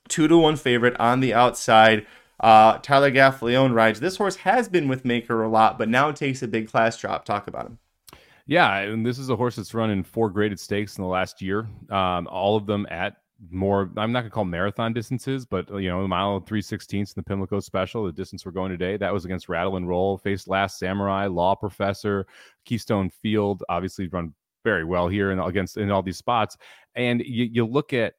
[0.08, 2.04] Two to one favorite on the outside.
[2.40, 4.00] Uh, Tyler Gaffalione rides.
[4.00, 7.24] This horse has been with Maker a lot, but now takes a big class drop.
[7.24, 7.78] Talk about him.
[8.46, 11.42] Yeah, and this is a horse that's run in four graded stakes in the last
[11.42, 13.16] year, um, all of them at
[13.50, 17.22] more i'm not to call marathon distances but you know a mile 316 in the
[17.22, 20.78] pimlico special the distance we're going today that was against rattle and roll faced last
[20.78, 22.26] samurai law professor
[22.64, 26.56] keystone field obviously run very well here and against in all these spots
[26.96, 28.14] and you, you look at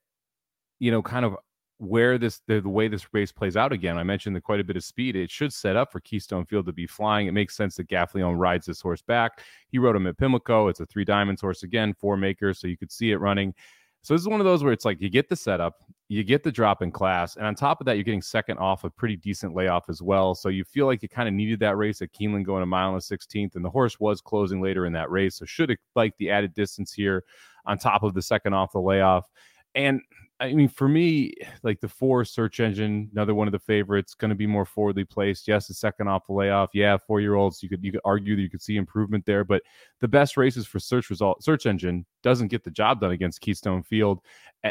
[0.80, 1.36] you know kind of
[1.80, 4.64] where this the, the way this race plays out again i mentioned the quite a
[4.64, 7.56] bit of speed it should set up for keystone field to be flying it makes
[7.56, 11.06] sense that gaffalione rides this horse back he rode him at pimlico it's a three
[11.06, 13.54] diamonds horse again four makers so you could see it running
[14.02, 16.44] so this is one of those where it's like you get the setup, you get
[16.44, 19.18] the drop in class, and on top of that, you're getting second off a pretty
[19.18, 20.36] decent layoff as well.
[20.36, 22.94] So you feel like you kind of needed that race at Keeneland going a mile
[22.94, 25.36] and a 16th, and the horse was closing later in that race.
[25.36, 27.26] So should liked the added distance here
[27.66, 29.28] on top of the second off the layoff.
[29.76, 30.02] And
[30.42, 34.30] I mean, for me, like the four search engine, another one of the favorites, going
[34.30, 35.50] to be more forwardly placed.
[35.50, 36.70] Yes, the second off the layoff.
[36.74, 39.44] Yeah, four year olds, you could you could argue that you could see improvement there,
[39.44, 39.62] but
[40.00, 43.84] the best races for search result search engine doesn't get the job done against Keystone
[43.84, 44.22] Field,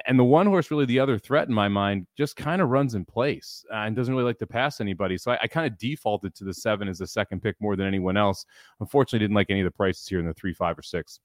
[0.07, 2.95] and the one horse really the other threat in my mind just kind of runs
[2.95, 5.19] in place uh, and doesn't really like to pass anybody.
[5.19, 7.87] So I, I kind of defaulted to the seven as the second pick more than
[7.87, 8.47] anyone else.
[8.81, 11.21] Unfortunately, didn't like any of the prices here in the three, five, or six.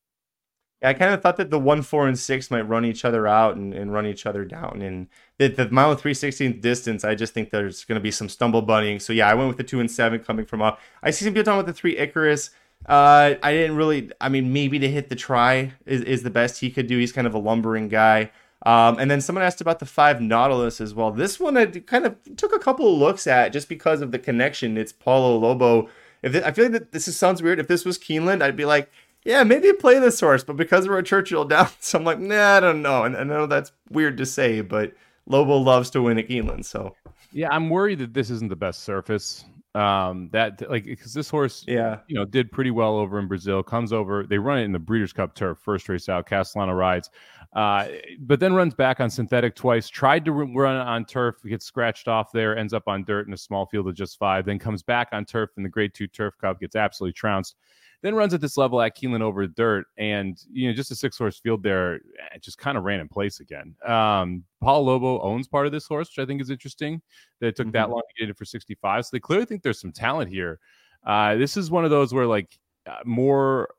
[0.84, 3.56] I kind of thought that the one, four, and six might run each other out
[3.56, 4.82] and, and run each other down.
[4.82, 8.30] And the, the mile three sixteenth distance, I just think there's going to be some
[8.30, 9.02] stumble bunnying.
[9.02, 10.80] So yeah, I went with the two and seven coming from up.
[11.02, 12.50] I see some people talking with the three Icarus.
[12.86, 14.12] Uh, I didn't really.
[14.20, 16.98] I mean, maybe to hit the try is, is the best he could do.
[16.98, 18.32] He's kind of a lumbering guy.
[18.66, 21.12] Um, and then someone asked about the five Nautilus as well.
[21.12, 24.20] This one I kind of took a couple of looks at just because of the
[24.20, 24.78] connection.
[24.78, 25.90] It's Paulo Lobo.
[26.22, 27.60] If I feel like that this is, sounds weird.
[27.60, 28.90] If this was Keeneland, I'd be like,
[29.26, 32.60] yeah, maybe play this horse, but because we're at Churchill Downs, I'm like, nah, I
[32.60, 33.04] don't know.
[33.04, 34.94] And I know that's weird to say, but
[35.26, 36.96] Lobo loves to win at Keeneland, so.
[37.32, 39.46] Yeah, I'm worried that this isn't the best surface.
[39.76, 43.64] Um, that like because this horse, yeah, you know, did pretty well over in Brazil.
[43.64, 46.28] Comes over, they run it in the Breeders' Cup turf, first race out.
[46.28, 47.10] Castellano rides,
[47.54, 47.88] uh,
[48.20, 49.90] but then runs back on synthetic twice.
[49.90, 53.38] Tried to run on turf, gets scratched off there, ends up on dirt in a
[53.38, 54.46] small field of just five.
[54.46, 57.56] Then comes back on turf in the Grade Two Turf Cup, gets absolutely trounced
[58.04, 61.18] then runs at this level at Keeneland over dirt, and you know just a six
[61.18, 63.74] horse field there, it just kind of ran in place again.
[63.86, 67.02] Um, Paul Lobo owns part of this horse, which I think is interesting.
[67.40, 67.72] That it took mm-hmm.
[67.72, 70.30] that long to get it for sixty five, so they clearly think there's some talent
[70.30, 70.60] here.
[71.06, 73.70] Uh, this is one of those where like uh, more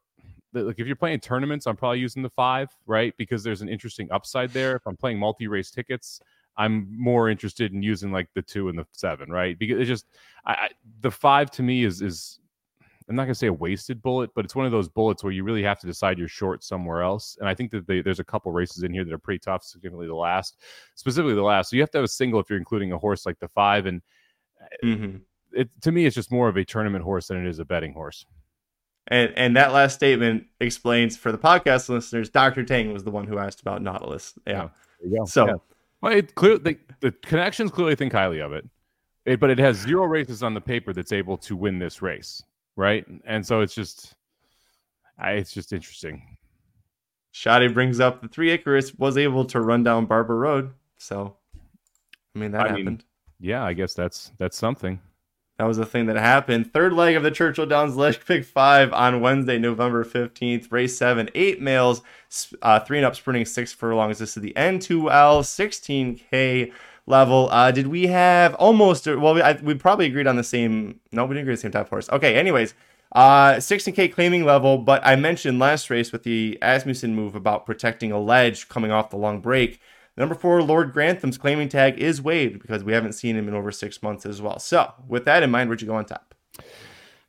[0.54, 3.14] like if you're playing tournaments, I'm probably using the five, right?
[3.18, 4.76] Because there's an interesting upside there.
[4.76, 6.20] If I'm playing multi-race tickets,
[6.56, 9.58] I'm more interested in using like the two and the seven, right?
[9.58, 10.06] Because it's just
[10.46, 10.68] I, I,
[11.00, 12.40] the five to me is is
[13.08, 15.32] I'm not going to say a wasted bullet, but it's one of those bullets where
[15.32, 17.36] you really have to decide you're short somewhere else.
[17.38, 19.62] And I think that they, there's a couple races in here that are pretty tough,
[19.62, 20.56] significantly the last,
[20.94, 21.68] specifically the last.
[21.68, 23.84] So you have to have a single if you're including a horse like the five.
[23.84, 24.00] And
[24.58, 25.16] uh, mm-hmm.
[25.52, 27.92] it, to me, it's just more of a tournament horse than it is a betting
[27.92, 28.24] horse.
[29.08, 32.64] And and that last statement explains for the podcast listeners, Dr.
[32.64, 34.32] Tang was the one who asked about Nautilus.
[34.46, 34.70] Yeah.
[35.06, 35.54] yeah so yeah.
[36.00, 38.66] well, it clear the, the connections clearly think highly of it.
[39.26, 39.40] it.
[39.40, 42.42] But it has zero races on the paper that's able to win this race
[42.76, 43.04] right?
[43.24, 44.14] And so it's just,
[45.18, 46.36] it's just interesting.
[47.34, 51.36] Shadi brings up the three Icarus was able to run down Barber Road, so
[52.34, 52.86] I mean that I happened.
[52.86, 53.02] Mean,
[53.40, 55.00] yeah, I guess that's that's something.
[55.58, 56.72] That was the thing that happened.
[56.72, 60.72] Third leg of the Churchill Downs Leg Pick 5 on Wednesday, November 15th.
[60.72, 62.02] Race 7, 8 males,
[62.60, 64.18] uh, 3 and up sprinting 6 furlongs.
[64.18, 66.72] This is the N2L 16K
[67.06, 67.48] level.
[67.50, 69.06] Uh, did we have almost?
[69.06, 71.00] Well, we, I, we probably agreed on the same.
[71.12, 72.08] No, we didn't agree on the same of horse.
[72.10, 72.36] Okay.
[72.36, 72.74] Anyways,
[73.12, 74.78] uh, 16k claiming level.
[74.78, 79.10] But I mentioned last race with the Asmussen move about protecting a ledge coming off
[79.10, 79.80] the long break.
[80.16, 83.72] Number four, Lord Grantham's claiming tag is waived because we haven't seen him in over
[83.72, 84.60] six months as well.
[84.60, 86.34] So, with that in mind, where'd you go on top?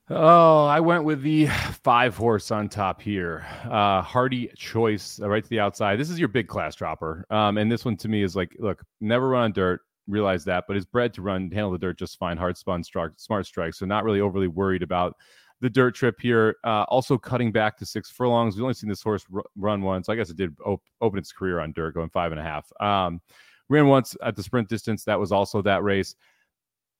[0.07, 3.43] Oh, I went with the five horse on top here.
[3.63, 5.99] Uh, Hardy choice uh, right to the outside.
[5.99, 7.25] This is your big class dropper.
[7.31, 10.65] Um, and this one to me is like, look, never run on dirt, realize that,
[10.67, 13.73] but is bred to run, handle the dirt just fine, hard spun, smart strike.
[13.73, 15.15] So not really overly worried about
[15.59, 16.57] the dirt trip here.
[16.63, 18.55] Uh, also cutting back to six furlongs.
[18.55, 20.07] We've only seen this horse r- run once.
[20.07, 22.71] I guess it did op- open its career on dirt, going five and a half.
[22.79, 23.21] Um,
[23.69, 25.03] ran once at the sprint distance.
[25.05, 26.15] That was also that race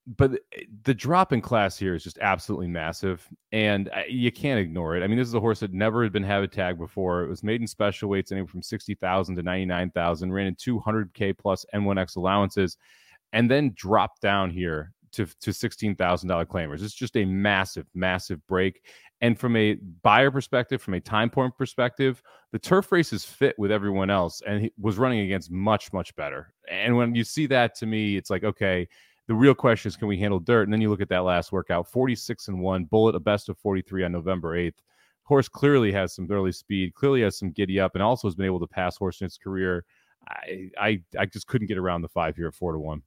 [0.08, 4.60] but eh, the drop in class here is just absolutely massive, and eh, you can't
[4.60, 5.04] ignore it.
[5.04, 7.24] I mean, this is a horse that never had been have a tag before.
[7.24, 10.32] It was made in special weights, anywhere from sixty thousand to ninety nine thousand.
[10.32, 12.78] Ran in two hundred k plus N1X allowances,
[13.34, 16.84] and then dropped down here to to sixteen thousand dollar claimers.
[16.84, 18.84] It's just a massive, massive break.
[19.22, 23.56] And from a Beyer perspective, from a time point perspective, the turf race is fit
[23.58, 26.54] with everyone else, and he was running against much, much better.
[26.70, 28.88] And when you see that, to me, it's like okay
[29.28, 30.64] the real question is, can we handle dirt?
[30.64, 33.58] And then you look at that last workout 46 and one, bullet, a best of
[33.58, 34.76] 43 on November 8th.
[35.24, 38.46] Horse clearly has some early speed, clearly has some giddy up, and also has been
[38.46, 39.84] able to pass horse in its career.
[40.28, 43.02] I I I just couldn't get around the five here at four to one.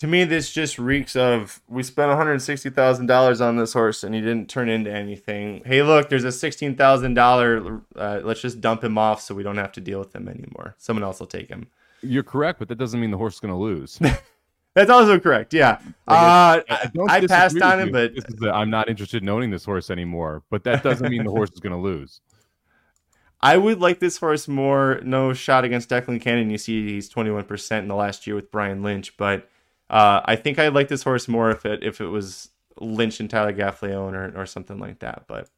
[0.00, 3.74] To me, this just reeks of we spent one hundred sixty thousand dollars on this
[3.74, 5.62] horse and he didn't turn into anything.
[5.64, 7.82] Hey, look, there's a sixteen thousand uh, dollar.
[7.94, 10.74] Let's just dump him off so we don't have to deal with him anymore.
[10.78, 11.68] Someone else will take him.
[12.02, 14.00] You're correct, but that doesn't mean the horse is going to lose.
[14.74, 15.54] That's also correct.
[15.54, 19.64] Yeah, uh, I, I passed on him, but the, I'm not interested in owning this
[19.64, 20.42] horse anymore.
[20.50, 22.20] But that doesn't mean the horse is going to lose.
[23.40, 25.00] I would like this horse more.
[25.04, 26.50] No shot against Declan Cannon.
[26.50, 29.48] You see, he's 21% in the last year with Brian Lynch, but
[29.90, 32.48] uh, I think I'd like this horse more if it if it was
[32.80, 35.26] Lynch and Tyler Gaffalione or, or something like that.
[35.28, 35.48] But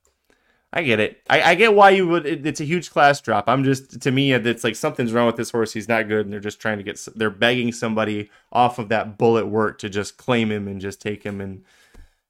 [0.73, 1.23] I get it.
[1.31, 2.27] I, I get why you would.
[2.27, 3.49] It, it's a huge class drop.
[3.49, 5.73] I'm just to me, it's like something's wrong with this horse.
[5.73, 7.01] He's not good, and they're just trying to get.
[7.15, 11.23] They're begging somebody off of that bullet work to just claim him and just take
[11.23, 11.65] him and.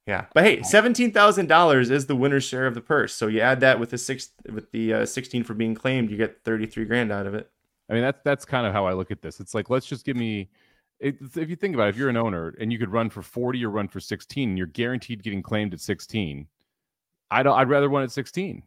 [0.05, 3.13] Yeah, but hey, seventeen thousand dollars is the winner's share of the purse.
[3.13, 6.15] So you add that with the six with the uh, sixteen for being claimed, you
[6.15, 7.51] get thirty three grand out of it.
[7.89, 9.41] I mean, that's that's kind of how I look at this.
[9.41, 10.49] It's like let's just give me
[10.99, 13.63] if you think about it, if you're an owner and you could run for 40
[13.65, 16.47] or run for 16, and you're guaranteed getting claimed at 16.
[17.29, 17.57] I don't.
[17.57, 18.63] I'd rather one at 16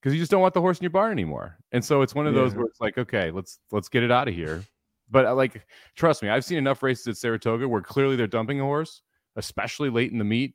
[0.00, 1.56] because you just don't want the horse in your barn anymore.
[1.70, 4.28] And so it's one of those where it's like, okay, let's let's get it out
[4.28, 4.64] of here.
[5.10, 8.60] But uh, like, trust me, I've seen enough races at Saratoga where clearly they're dumping
[8.60, 9.02] a horse,
[9.36, 10.54] especially late in the meet,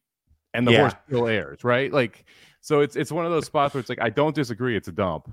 [0.54, 0.80] and the yeah.
[0.80, 1.94] horse still airs, right?
[1.94, 2.26] Like,
[2.60, 4.92] so it's it's one of those spots where it's like, I don't disagree, it's a
[4.94, 5.32] dump.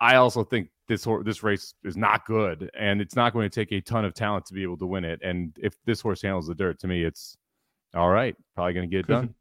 [0.00, 3.54] I also think this horse, this race is not good, and it's not going to
[3.54, 5.20] take a ton of talent to be able to win it.
[5.22, 7.36] And if this horse handles the dirt, to me, it's
[7.94, 8.34] all right.
[8.56, 9.34] Probably going to get it done.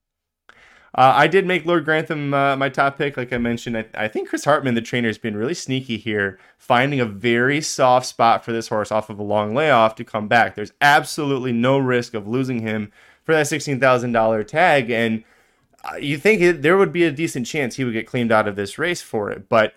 [0.94, 3.78] Uh, I did make Lord Grantham uh, my top pick, like I mentioned.
[3.78, 7.62] I, I, think Chris Hartman, the trainer, has been really sneaky here, finding a very
[7.62, 10.56] soft spot for this horse off of a long layoff to come back.
[10.56, 12.92] There's absolutely no risk of losing him
[13.24, 14.90] for that $16,000 tag.
[14.90, 15.24] And
[15.86, 18.50] uh, you think it, there would be a decent chance he would get cleaned out
[18.50, 19.48] of this race for it.
[19.48, 19.74] But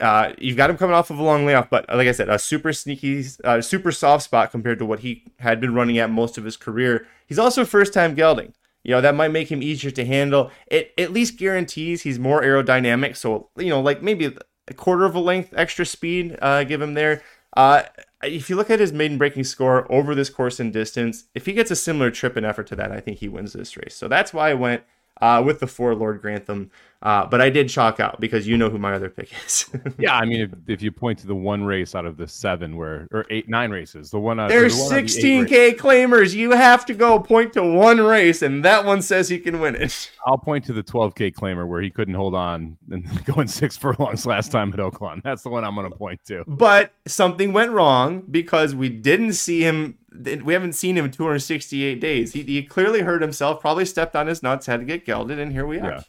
[0.00, 2.40] uh, you've got him coming off of a long layoff, but like I said, a
[2.40, 6.36] super sneaky, uh, super soft spot compared to what he had been running at most
[6.36, 7.06] of his career.
[7.24, 8.52] He's also first time gelding.
[8.86, 10.52] You know, that might make him easier to handle.
[10.68, 13.16] It at least guarantees he's more aerodynamic.
[13.16, 14.32] So, you know, like maybe
[14.68, 17.20] a quarter of a length extra speed, uh, give him there.
[17.56, 17.82] Uh,
[18.22, 21.52] if you look at his maiden breaking score over this course and distance, if he
[21.52, 23.96] gets a similar trip and effort to that, I think he wins this race.
[23.96, 24.84] So that's why I went
[25.20, 26.70] uh, with the four Lord Grantham.
[27.02, 29.66] Uh, but I did chalk out because you know who my other pick is.
[29.98, 32.76] yeah, I mean, if, if, you point to the one race out of the seven,
[32.76, 36.34] where or eight, nine races, the one out there's the 16k the claimers.
[36.34, 39.76] You have to go point to one race, and that one says he can win
[39.76, 40.10] it.
[40.26, 44.24] I'll point to the 12k claimer where he couldn't hold on and going six furlongs
[44.24, 45.22] last time at Oaklawn.
[45.22, 46.44] That's the one I'm going to point to.
[46.46, 49.98] But something went wrong because we didn't see him
[50.44, 52.32] we haven't seen him in 268 days.
[52.32, 55.52] He, he, clearly hurt himself, probably stepped on his nuts, had to get gelded, and
[55.52, 55.90] here we are.
[55.90, 56.00] Yeah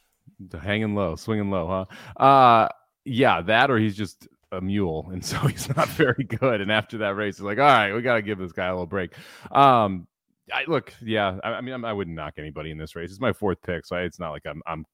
[0.62, 2.23] hanging low, swinging low, huh?
[2.23, 2.69] Uh,
[3.06, 6.62] yeah, that or he's just a mule, and so he's not very good.
[6.62, 8.73] And after that race, he's like, all right, we got to give this guy a
[8.73, 9.13] little break.
[9.52, 10.08] Um,
[10.54, 13.12] I look, yeah, I, I mean, I, I wouldn't knock anybody in this race.
[13.12, 14.86] It's my fourth pick, so I, it's not like I'm, I'm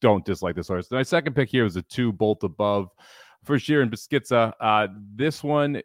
[0.00, 0.90] don't dislike this horse.
[0.90, 2.90] My second pick here was a two bolt above
[3.44, 4.52] for Sheer and Beschizza.
[4.60, 5.80] Uh, this one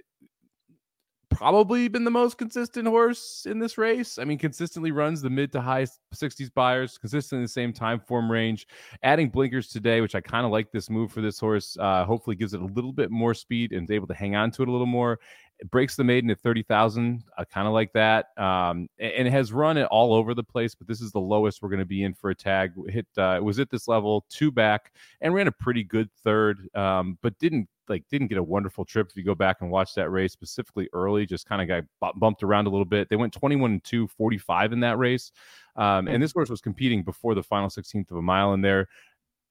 [1.40, 4.20] probably been the most consistent horse in this race.
[4.20, 8.30] I mean, consistently runs the mid to high 60s Beyers, consistently the same time form
[8.30, 8.68] range.
[9.04, 12.36] Adding blinkers today, which I kind of like this move for this horse, uh, hopefully
[12.36, 14.68] gives it a little bit more speed and is able to hang on to it
[14.68, 15.18] a little more.
[15.60, 17.24] It breaks the maiden at 30,000.
[17.38, 18.38] I kind of like that.
[18.38, 21.62] Um, and it has run it all over the place, but this is the lowest
[21.62, 22.74] we're going to be in for a tag.
[22.90, 27.18] Hit uh, was at this level, two back, and ran a pretty good third, um,
[27.22, 29.10] but didn't like didn't get a wonderful trip.
[29.10, 32.44] If you go back and watch that race specifically early, just kind of got bumped
[32.44, 33.10] around a little bit.
[33.10, 35.32] They went 21 and 2, 45 in that race.
[35.76, 38.88] Um, and this horse was competing before the final 16th of a mile in there.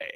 [0.01, 0.07] Eh,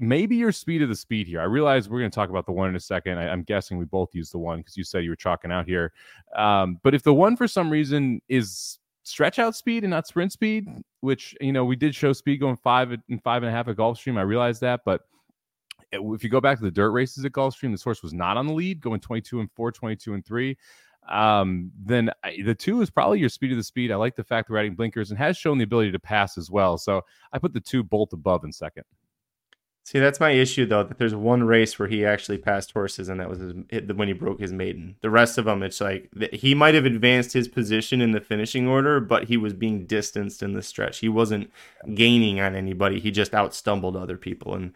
[0.00, 1.40] maybe your speed of the speed here.
[1.40, 3.18] I realize we're going to talk about the one in a second.
[3.18, 5.66] I, am guessing we both use the one because you said you were chalking out
[5.66, 5.92] here.
[6.34, 10.32] Um, but if the one for some reason is stretch out speed and not sprint
[10.32, 10.68] speed,
[11.00, 13.76] which you know we did show speed going five and five and a half at
[13.76, 14.18] Gulfstream.
[14.18, 15.02] I realize that, but
[15.92, 18.46] if you go back to the dirt races at Gulfstream, this horse was not on
[18.46, 20.56] the lead, going 22 and 4, 22 and 3.
[21.08, 23.90] Um, then I, the two is probably your speed of the speed.
[23.90, 26.50] I like the fact we're adding blinkers and has shown the ability to pass as
[26.50, 26.78] well.
[26.78, 28.84] So I put the two bolt above in second.
[29.82, 30.84] See, that's my issue though.
[30.84, 33.54] That there's one race where he actually passed horses, and that was his,
[33.94, 34.94] when he broke his maiden.
[35.00, 38.68] The rest of them, it's like he might have advanced his position in the finishing
[38.68, 40.98] order, but he was being distanced in the stretch.
[40.98, 41.50] He wasn't
[41.94, 43.00] gaining on anybody.
[43.00, 44.74] He just outstumbled other people, and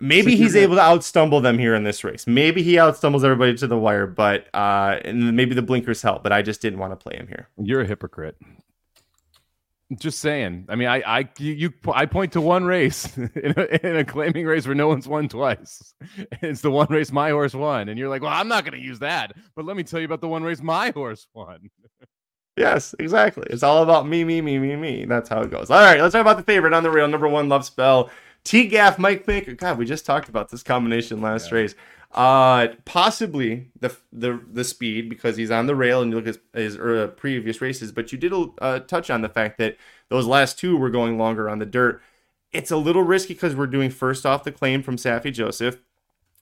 [0.00, 2.26] Maybe he's able to outstumble them here in this race.
[2.26, 6.22] Maybe he outstumbles everybody to the wire, but uh, and maybe the blinkers help.
[6.22, 7.48] But I just didn't want to play him here.
[7.56, 8.36] You're a hypocrite.
[9.98, 10.66] Just saying.
[10.68, 14.04] I mean, I I you, you I point to one race in a, in a
[14.04, 15.94] claiming race where no one's won twice.
[16.42, 18.84] It's the one race my horse won, and you're like, well, I'm not going to
[18.84, 19.32] use that.
[19.56, 21.70] But let me tell you about the one race my horse won.
[22.56, 23.46] Yes, exactly.
[23.50, 25.04] It's all about me, me, me, me, me.
[25.04, 25.70] That's how it goes.
[25.70, 27.06] All right, let's talk about the favorite on the rail.
[27.06, 28.10] Number one, Love Spell.
[28.48, 29.52] T Gaff, Mike Maker.
[29.52, 31.58] God, we just talked about this combination last Yeah.
[31.58, 31.74] race.
[32.12, 36.38] Uh, possibly the the the speed because he's on the rail and you look at
[36.54, 37.92] his, his uh, previous races.
[37.92, 38.32] But you did
[38.62, 39.76] uh, touch on the fact that
[40.08, 42.00] those last two were going longer on the dirt.
[42.50, 45.82] It's a little risky because we're doing first off the claim from Saffie Joseph.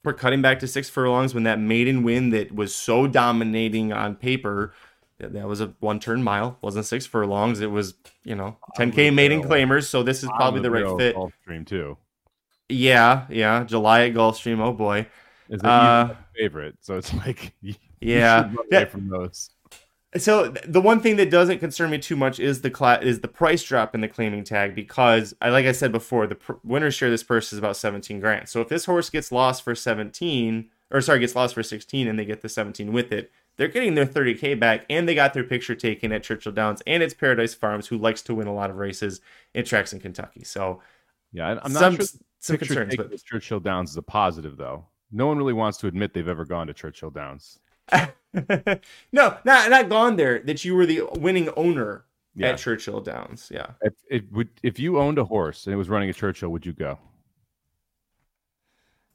[0.04, 4.14] We're cutting back to six furlongs when that maiden win that was so dominating on
[4.14, 4.72] paper.
[5.18, 7.60] That that was a one turn mile, wasn't six furlongs.
[7.60, 9.84] It was, you know, 10K maiden claimers.
[9.88, 11.16] So this is probably the right fit.
[11.16, 11.96] Gulfstream too.
[12.68, 13.64] Yeah, yeah.
[13.64, 14.60] July at Gulfstream.
[14.60, 15.06] Oh boy.
[15.48, 16.76] Is Uh, a favorite?
[16.80, 17.54] So it's like
[18.00, 18.50] Yeah.
[18.70, 19.50] away from those.
[20.18, 23.28] So the one thing that doesn't concern me too much is the cla- is the
[23.28, 26.94] price drop in the claiming tag because I like I said before the pr- winner's
[26.94, 28.48] share of this purse is about 17 grand.
[28.48, 32.18] So if this horse gets lost for 17 or sorry gets lost for 16 and
[32.18, 35.44] they get the 17 with it, they're getting their 30k back and they got their
[35.44, 38.70] picture taken at Churchill Downs and it's Paradise Farms who likes to win a lot
[38.70, 39.20] of races
[39.54, 40.44] in tracks in Kentucky.
[40.44, 40.82] So
[41.32, 42.06] Yeah, I'm not some sure.
[42.40, 44.86] some concerns, but Churchill Downs is a positive though.
[45.12, 47.58] No one really wants to admit they've ever gone to Churchill Downs.
[47.92, 50.40] no, not not gone there.
[50.40, 52.48] That you were the winning owner Yeah.
[52.48, 53.48] at Churchill Downs.
[53.52, 53.68] Yeah.
[53.82, 56.66] If it would, if you owned a horse and it was running at Churchill, would
[56.66, 56.98] you go?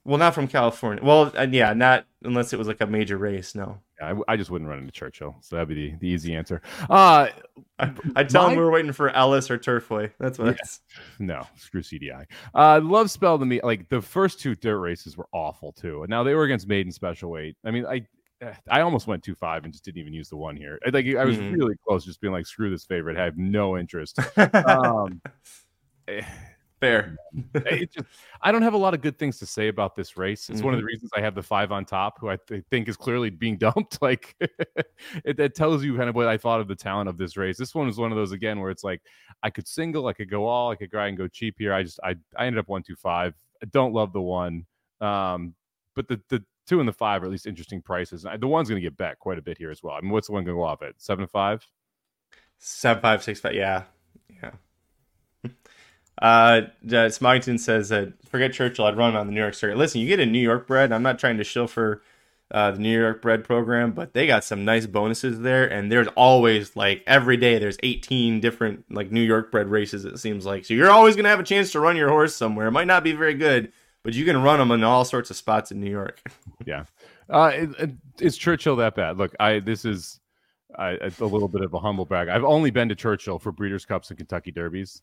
[0.04, 1.04] Well, not from California.
[1.04, 3.54] Well, uh, yeah, not unless it was like a major race.
[3.54, 6.08] No, Yeah, I, w- I just wouldn't run into Churchill, so that'd be the, the
[6.08, 6.62] easy answer.
[6.90, 7.28] Uh
[7.78, 10.12] I, I tell My- him we were waiting for Ellis or Turfway.
[10.20, 10.48] That's what.
[10.48, 10.54] Yeah.
[10.60, 10.80] It's,
[11.20, 12.26] no, screw CDI.
[12.56, 16.04] Uh, love spell to me like the first two dirt races were awful too.
[16.10, 17.56] Now they were against maiden special weight.
[17.64, 18.06] I mean, I
[18.42, 20.80] eh, I almost went two five and just didn't even use the one here.
[20.86, 21.54] I- Like I was Mhm.
[21.56, 23.18] really close, just being like, screw this favorite.
[23.18, 24.18] I have no interest.
[24.38, 25.22] Um,
[26.08, 26.22] eh,
[26.82, 27.16] Fair.
[27.64, 28.08] just,
[28.42, 30.50] I don't have a lot of good things to say about this race.
[30.50, 30.66] It's Mm-hmm.
[30.66, 32.98] one of the reasons I have the five on top, who I th- think is
[32.98, 34.02] clearly being dumped.
[34.02, 34.36] Like
[35.24, 37.58] it, that tells you kind of what I thought of the talent of this race.
[37.58, 39.02] This one was one of those again where it's like
[39.44, 41.74] I could single, I could go all, I could try and go cheap here.
[41.74, 43.36] I just I I ended up one two five.
[43.62, 44.66] I don't love the one,
[45.02, 45.54] um,
[45.96, 48.26] but the the two and the five are at least interesting prices.
[48.26, 49.94] And the one's going to get bet quite a bit here as well.
[49.96, 51.64] I mean, what's the one going to go off at seven to five?
[52.58, 53.54] Seven five six five.
[53.54, 53.84] Yeah,
[54.30, 54.52] yeah.
[56.22, 58.86] Uh, uh, Smogton says that forget Churchill.
[58.86, 59.78] I'd run on the New York circuit.
[59.78, 60.92] Listen, you get a New York bred.
[60.92, 62.02] I'm not trying to shill for
[62.52, 65.66] uh, the New York bred program, but they got some nice bonuses there.
[65.66, 70.06] And there's always like every day there's 18 different like New York bred races.
[70.06, 72.68] It seems like so you're always gonna have a chance to run your horse somewhere.
[72.68, 73.72] It might not be very good,
[74.04, 76.22] but you can run them in all sorts of spots in New York.
[76.66, 76.84] Yeah.
[77.28, 79.18] Uh, it, it- is Churchill that bad?
[79.18, 80.20] Look, I this is
[80.78, 82.28] a little bit of a humble brag.
[82.30, 85.02] I've only been to Churchill for Breeders' Cups and Kentucky Derbies,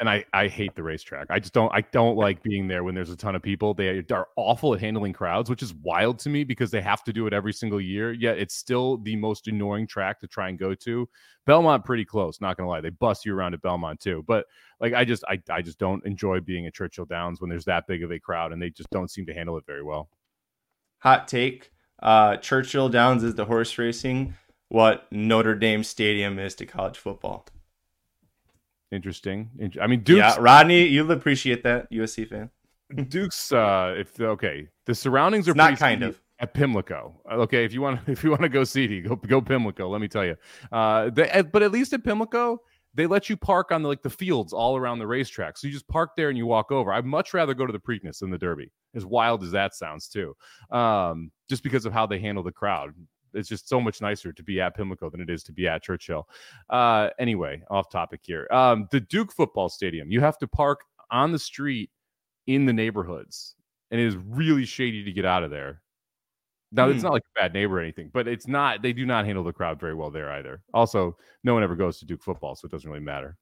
[0.00, 1.26] and I I hate the racetrack.
[1.30, 3.74] I just don't I don't like being there when there's a ton of people.
[3.74, 7.12] They are awful at handling crowds, which is wild to me because they have to
[7.12, 8.12] do it every single year.
[8.12, 11.08] Yet it's still the most annoying track to try and go to.
[11.46, 12.80] Belmont pretty close, not gonna lie.
[12.80, 14.46] They bust you around at Belmont too, but
[14.80, 17.86] like I just I I just don't enjoy being at Churchill Downs when there's that
[17.86, 20.08] big of a crowd and they just don't seem to handle it very well.
[21.00, 21.70] Hot take:
[22.02, 24.34] uh, Churchill Downs is the horse racing
[24.72, 27.46] what Notre Dame Stadium is to college football.
[28.92, 29.50] Interesting.
[29.80, 32.50] I mean, Duke's Yeah, Rodney, you'll appreciate that, USC fan.
[33.08, 36.20] Duke's uh if okay, the surroundings are Not pretty kind of.
[36.40, 37.18] at Pimlico.
[37.30, 40.00] Uh, Okay, if you want if you want to go seedy, go go Pimlico, let
[40.02, 40.36] me tell you.
[40.70, 42.60] Uh they, but at least at Pimlico,
[42.94, 45.56] they let you park on the, like the fields all around the racetrack.
[45.56, 46.92] So you just park there and you walk over.
[46.92, 48.70] I'd much rather go to the Preakness than the Derby.
[48.94, 50.36] As wild as that sounds too.
[50.70, 52.90] Um just because of how they handle the crowd.
[53.34, 55.82] It's just so much nicer to be at Pimlico than it is to be at
[55.82, 56.28] Churchill.
[56.70, 58.46] Uh anyway, off topic here.
[58.50, 61.90] Um the Duke football stadium, you have to park on the street
[62.46, 63.54] in the neighborhoods,
[63.90, 65.80] and it is really shady to get out of there.
[66.74, 67.08] Now it's Hmm.
[67.08, 68.80] not like a bad neighbor or anything, but it's not.
[68.82, 70.62] They do not handle the crowd very well there either.
[70.72, 73.36] Also, no one ever goes to Duke football, so it doesn't really matter.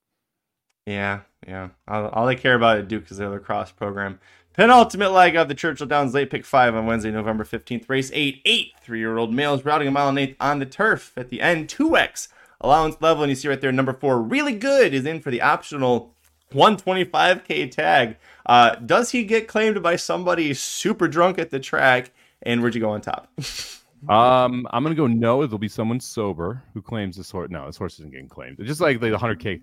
[0.86, 1.68] Yeah, yeah.
[1.86, 4.18] All, all they care about at Duke is their lacrosse program.
[4.54, 7.88] Penultimate leg of the Churchill Downs late pick five on Wednesday, November 15th.
[7.88, 11.12] Race eight, eight three year old males routing a mile and eighth on the turf
[11.16, 11.68] at the end.
[11.68, 12.28] 2x
[12.60, 13.22] allowance level.
[13.22, 16.14] And you see right there, number four, really good, is in for the optional
[16.52, 18.16] 125k tag.
[18.44, 22.10] Uh, does he get claimed by somebody super drunk at the track?
[22.42, 23.30] And where'd you go on top?
[24.08, 25.42] Um, I'm gonna go no.
[25.42, 27.50] It'll be someone sober who claims this horse.
[27.50, 28.56] No, this horse isn't getting claimed.
[28.62, 29.60] Just like the 100k.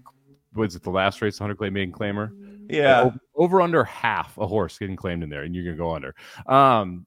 [0.57, 1.39] Was it the last race?
[1.39, 2.31] 100k maiden claimer.
[2.69, 3.01] yeah.
[3.01, 6.15] over, over under half a horse getting claimed in there, and you're gonna go under.
[6.45, 7.05] Um,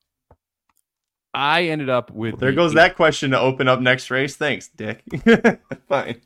[1.32, 4.34] I ended up with There the goes eight- that question to open up next race.
[4.36, 5.02] Thanks, Dick.
[5.88, 6.20] Fine.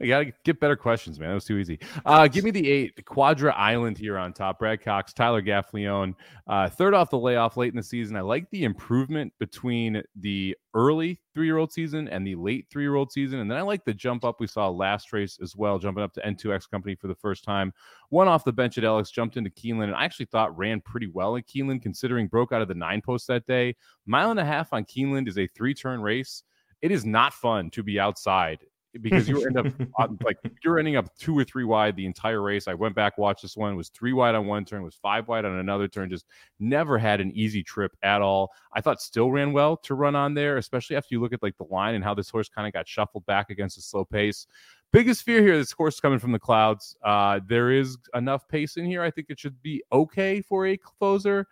[0.00, 1.30] I gotta get better questions, man.
[1.30, 1.78] That was too easy.
[2.04, 4.58] Uh, give me the eight Quadra Island here on top.
[4.58, 6.14] Brad Cox, Tyler Gaffalione,
[6.46, 8.16] uh, third off the layoff late in the season.
[8.16, 13.50] I like the improvement between the early three-year-old season and the late three-year-old season, and
[13.50, 16.20] then I like the jump up we saw last race as well, jumping up to
[16.20, 17.72] N2X Company for the first time.
[18.10, 21.08] One off the bench at Ellis, jumped into Keeneland, and I actually thought ran pretty
[21.08, 23.76] well at Keeneland, considering broke out of the nine post that day.
[24.06, 26.42] Mile and a half on Keeneland is a three-turn race
[26.82, 28.58] it is not fun to be outside
[29.00, 29.66] because you end up
[30.24, 32.68] like you're ending up two or three wide the entire race.
[32.68, 35.44] I went back, watched this one, was three wide on one turn, was five wide
[35.44, 36.26] on another turn, just
[36.58, 38.50] never had an easy trip at all.
[38.72, 41.56] I thought still ran well to run on there, especially after you look at like
[41.58, 44.46] the line and how this horse kind of got shuffled back against a slow pace.
[44.90, 46.96] Biggest fear here, this horse coming from the clouds.
[47.04, 49.02] Uh, there is enough pace in here.
[49.02, 51.46] I think it should be okay for a closer.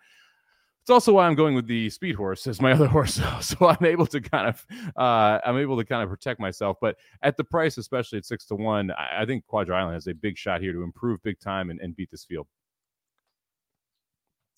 [0.87, 3.83] It's also why I'm going with the speed horse as my other horse, so I'm
[3.83, 4.65] able to kind of
[4.95, 6.77] uh, I'm able to kind of protect myself.
[6.79, 10.07] But at the price, especially at six to one, I, I think Quadra Island has
[10.07, 12.47] a big shot here to improve big time and, and beat this field.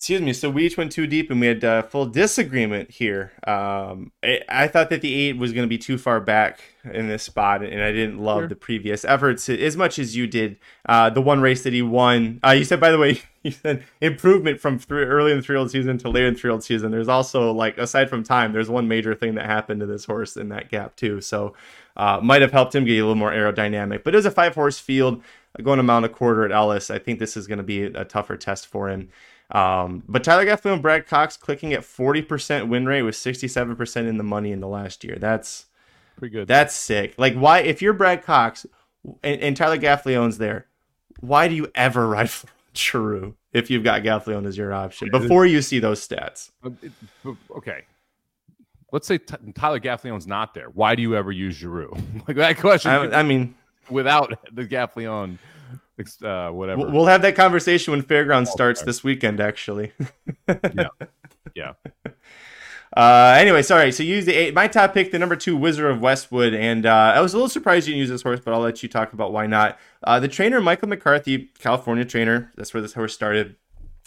[0.00, 0.32] Excuse me.
[0.32, 3.32] So we each went too deep, and we had uh, full disagreement here.
[3.46, 7.08] Um, I, I, thought that the eight was going to be too far back in
[7.08, 8.48] this spot, and I didn't love sure.
[8.48, 10.56] the previous efforts as much as you did.
[10.86, 13.84] Uh, the one race that he won, uh, you said, by the way, you said
[14.00, 16.90] improvement from three, early in the three-year-old season to later in the three-year-old season.
[16.90, 20.34] There's also like aside from time, there's one major thing that happened to this horse
[20.38, 21.20] in that gap too.
[21.20, 21.52] So
[21.98, 24.04] uh, might have helped him get a little more aerodynamic.
[24.04, 25.22] But it was a five-horse field
[25.62, 26.90] going a mile and a quarter at Ellis.
[26.90, 29.10] I think this is going to be a tougher test for him.
[29.52, 34.16] Um, but Tyler Gaffalione and Brad Cox clicking at 40% win rate with 67% in
[34.16, 35.16] the money in the last year.
[35.18, 35.66] That's
[36.16, 36.48] pretty good.
[36.48, 37.14] That's sick.
[37.18, 38.66] Like, why, if you're Brad Cox
[39.22, 40.66] and, and Tyler Gaffalione's there,
[41.20, 42.30] why do you ever ride
[42.74, 46.50] Giroux if you've got Gaffalione as your option before you see those stats?
[47.56, 47.84] Okay.
[48.92, 50.68] Let's say T- Tyler Gaffalione's not there.
[50.70, 51.96] Why do you ever use Giroux?
[52.28, 52.90] like that question.
[52.90, 53.54] I, I mean,
[53.88, 55.38] without the Gaffalione
[56.22, 56.90] uh, whatever.
[56.90, 59.92] We'll have that conversation when Fairground starts this weekend, actually.
[60.48, 60.88] yeah.
[61.54, 61.72] Yeah.
[62.96, 63.90] Uh, anyway, sorry.
[63.92, 64.54] So use the eight.
[64.54, 67.48] My top pick, the number two Wizard of Westwood, and uh, I was a little
[67.48, 69.78] surprised you didn't use this horse, but I'll let you talk about why not.
[70.02, 72.52] Uh, the trainer, Michael McCarthy, California trainer.
[72.56, 73.56] That's where this horse started.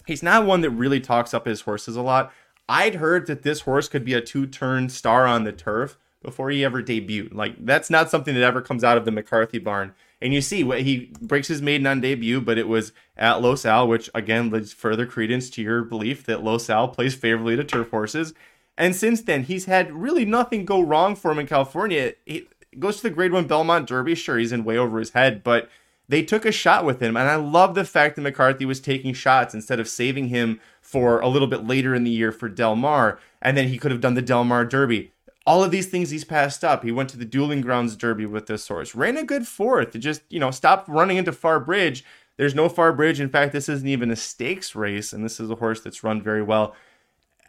[0.05, 2.31] He's not one that really talks up his horses a lot.
[2.67, 6.63] I'd heard that this horse could be a two-turn star on the turf before he
[6.63, 7.33] ever debuted.
[7.33, 9.93] Like that's not something that ever comes out of the McCarthy barn.
[10.23, 13.65] And you see what he breaks his maiden on debut, but it was at Los
[13.65, 17.63] Al, which again leads further credence to your belief that Los Al plays favorably to
[17.65, 18.33] turf horses.
[18.77, 22.13] And since then, he's had really nothing go wrong for him in California.
[22.25, 22.47] He
[22.79, 24.15] goes to the Grade One Belmont Derby.
[24.15, 25.69] Sure, he's in way over his head, but
[26.07, 29.13] they took a shot with him, and I love the fact that McCarthy was taking
[29.13, 32.75] shots instead of saving him for a little bit later in the year for Del
[32.75, 35.12] Mar, and then he could have done the Del Mar Derby
[35.45, 36.83] all of these things he's passed up.
[36.83, 39.97] He went to the dueling grounds derby with this horse, ran a good fourth.
[39.99, 42.03] Just you know, stopped running into Far Bridge.
[42.37, 43.19] There's no Far Bridge.
[43.19, 46.21] In fact, this isn't even a stakes race, and this is a horse that's run
[46.21, 46.75] very well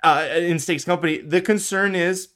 [0.03, 1.18] uh, in stakes company.
[1.18, 2.28] The concern is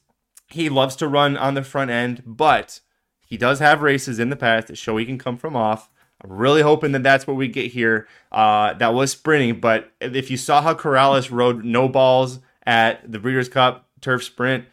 [0.47, 2.79] he loves to run on the front end, but
[3.25, 5.89] he does have races in the past that show he can come from off.
[6.21, 8.07] I'm really hoping that that's what we get here.
[8.31, 13.47] Uh, that was sprinting, but if you saw how Corrales rode Nobals at the Breeders'
[13.47, 14.65] Cup Turf Sprint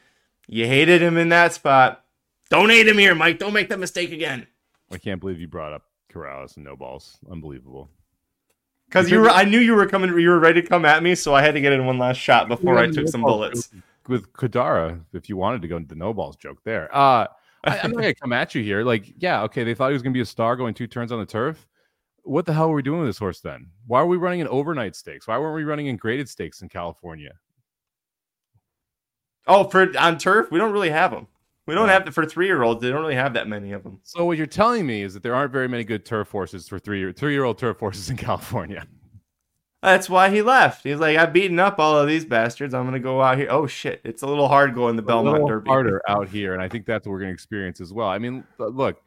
[0.47, 2.05] you hated him in that spot.
[2.51, 3.39] Don't hate him here, Mike.
[3.39, 4.47] Don't make that mistake again.
[4.91, 5.83] I can't believe you brought up
[6.13, 7.17] Corrales and Nobals.
[7.31, 7.91] Unbelievable.
[8.89, 10.17] Because you were, I knew you were coming.
[10.19, 12.19] You were ready to come at me, so I had to get in one last
[12.19, 13.71] shot before I took some bullets.
[14.07, 17.27] With Kadara, if you wanted to go into the Nobals joke there, uh,
[17.65, 18.85] I, am not gonna come at you here.
[18.85, 21.19] Like, yeah, okay, they thought he was gonna be a star going two turns on
[21.19, 21.67] the turf.
[22.23, 23.71] What the hell were we doing with this horse then?
[23.89, 25.27] Why are we running an overnight stakes?
[25.27, 27.33] Why weren't we running in graded stakes in California?
[29.47, 31.29] Oh, for on turf, we don't really have them.
[31.67, 32.81] We don't have the for three year olds.
[32.81, 34.01] They don't really have that many of them.
[34.05, 36.79] So what you're telling me is that there aren't very many good turf horses for
[36.79, 38.87] three year three year old turf horses in California.
[39.83, 40.85] That's why he left.
[40.85, 42.73] He's like, I've beaten up all of these bastards.
[42.73, 43.49] I'm gonna go out here.
[43.51, 45.69] Oh shit, it's a little hard going the it's Belmont Derby.
[45.69, 48.09] Harder out here, and I think that's what we're gonna experience as well.
[48.09, 49.03] I mean, look,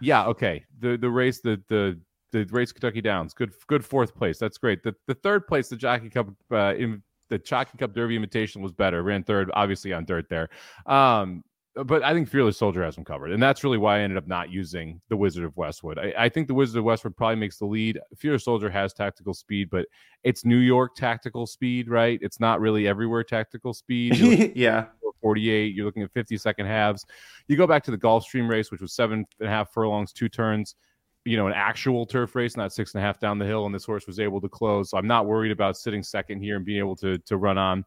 [0.00, 0.64] yeah, okay.
[0.80, 1.98] The the race, the the
[2.32, 4.38] the race Kentucky Downs, good good fourth place.
[4.38, 4.82] That's great.
[4.82, 7.02] The the third place, the Jockey Club uh, in,
[7.34, 9.02] the Jockey Club Derby Invitation was better.
[9.02, 10.48] Ran third, obviously on dirt there.
[10.86, 11.42] Um,
[11.74, 14.28] but I think Fearless Soldier has them covered, and that's really why I ended up
[14.28, 15.98] not using the Wizard of Westwood.
[15.98, 17.98] I, I, think the Wizard of Westwood probably makes the lead.
[18.16, 19.86] Fearless Soldier has tactical speed, but
[20.22, 22.20] it's New York tactical speed, right?
[22.22, 24.16] It's not really everywhere tactical speed.
[24.54, 24.86] yeah,
[25.20, 25.74] 48.
[25.74, 27.04] You're looking at 50 second halves.
[27.48, 30.28] You go back to the Gulfstream race, which was seven and a half furlongs, two
[30.28, 30.76] turns
[31.24, 33.74] you know, an actual turf race, not six and a half down the hill, and
[33.74, 34.90] this horse was able to close.
[34.90, 37.84] So I'm not worried about sitting second here and being able to to run on.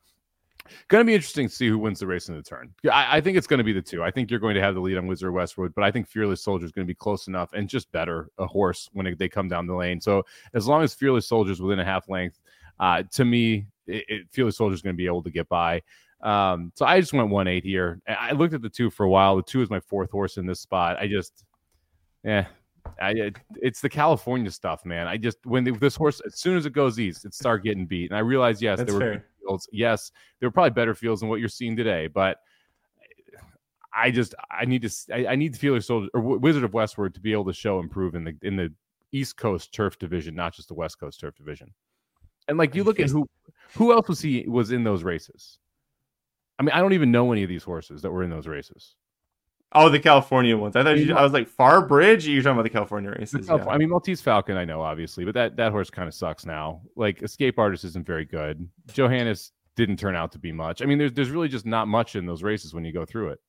[0.90, 2.74] Going to be interesting to see who wins the race in the turn.
[2.92, 4.04] I, I think it's going to be the two.
[4.04, 6.42] I think you're going to have the lead on Wizard Westwood, but I think Fearless
[6.42, 9.48] Soldier is going to be close enough and just better a horse when they come
[9.48, 10.02] down the lane.
[10.02, 10.24] So
[10.54, 12.42] as long as Fearless Soldier is within a half length,
[12.82, 15.82] uh, to me, it, it, Fearless Soldier is going to be able to get by.
[16.22, 18.02] Um, so I just went one eight here.
[18.08, 19.38] I looked at the two for a while.
[19.38, 20.98] The two is my fourth horse in this spot.
[21.00, 21.46] I just,
[22.26, 22.48] yeah,
[23.02, 25.08] I, it's the California stuff, man.
[25.08, 28.10] I just when this horse, as soon as it goes east, it start getting beat,
[28.10, 29.70] and I realized yes, That's there were fields.
[29.72, 32.38] Yes, there were probably better fields than what you're seeing today, but
[33.94, 37.14] I just I need to I, I need the Fearless Soldier or Wizard of Westwood
[37.16, 38.72] to be able to show improve in the in the
[39.12, 41.74] East Coast Turf Division, not just the West Coast Turf Division.
[42.48, 43.28] And like you look at who
[43.76, 45.60] who else was he was in those races.
[46.60, 48.96] I mean, I don't even know any of these horses that were in those races.
[49.74, 50.76] Oh, the California ones.
[50.76, 52.26] I thought you, I was like Far Bridge.
[52.26, 53.32] You're talking about the California races.
[53.32, 53.72] The Calif- yeah.
[53.72, 56.82] I mean, Maltese Falcon, I know obviously, but that that horse kind of sucks now.
[56.96, 58.68] Like Escape Artist isn't very good.
[58.94, 60.82] Johannes didn't turn out to be much.
[60.82, 63.30] I mean, there's there's really just not much in those races when you go through
[63.30, 63.40] it.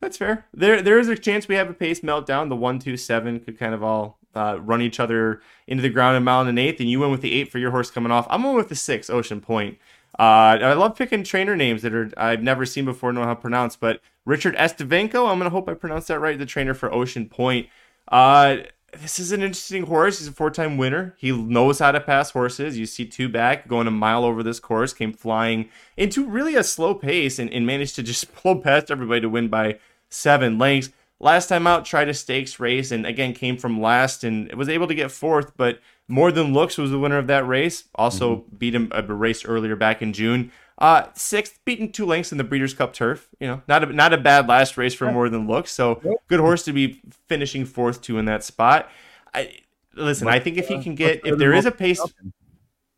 [0.00, 0.46] That's fair.
[0.52, 2.48] There there is a chance we have a pace meltdown.
[2.48, 6.16] The one, two, seven could kind of all uh, run each other into the ground
[6.16, 8.12] in mile and an eighth, and you went with the eight for your horse coming
[8.12, 8.26] off.
[8.28, 9.78] I'm going with the six, Ocean Point.
[10.18, 13.40] Uh, I love picking trainer names that are I've never seen before, know how to
[13.40, 13.76] pronounce.
[13.76, 16.38] But Richard Estevenko, I'm gonna hope I pronounced that right.
[16.38, 17.68] The trainer for Ocean Point.
[18.08, 18.58] Uh,
[18.92, 20.18] this is an interesting horse.
[20.18, 21.14] He's a four-time winner.
[21.18, 22.78] He knows how to pass horses.
[22.78, 26.64] You see two back going a mile over this course, came flying into really a
[26.64, 30.90] slow pace and, and managed to just blow past everybody to win by seven lengths.
[31.18, 34.86] Last time out, tried a stakes race and again came from last and was able
[34.86, 37.84] to get fourth, but more Than Looks was the winner of that race.
[37.94, 38.56] Also mm-hmm.
[38.56, 40.52] beat him a race earlier back in June.
[40.78, 43.28] Uh, sixth, beaten two lengths in the Breeders' Cup Turf.
[43.40, 45.72] You know, not a not a bad last race for More Than Looks.
[45.72, 48.90] So good horse to be finishing fourth too in that spot.
[49.32, 49.54] I
[49.94, 50.28] listen.
[50.28, 52.00] I think if he can get if there is a pace,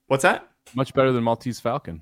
[0.09, 0.49] what's that?
[0.75, 2.01] Much better than Maltese Falcon.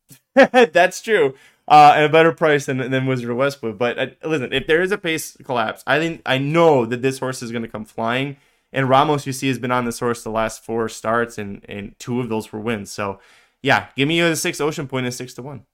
[0.34, 1.34] That's true.
[1.70, 3.78] Uh, and a better price than, than Wizard of Westwood.
[3.78, 7.20] But uh, listen, if there is a pace collapse, I think I know that this
[7.20, 8.38] horse is going to come flying.
[8.72, 11.96] And Ramos, you see, has been on this horse the last four starts, and and
[12.00, 12.90] two of those were wins.
[12.90, 13.20] So,
[13.62, 15.64] yeah, give me a six Ocean Point and six to one.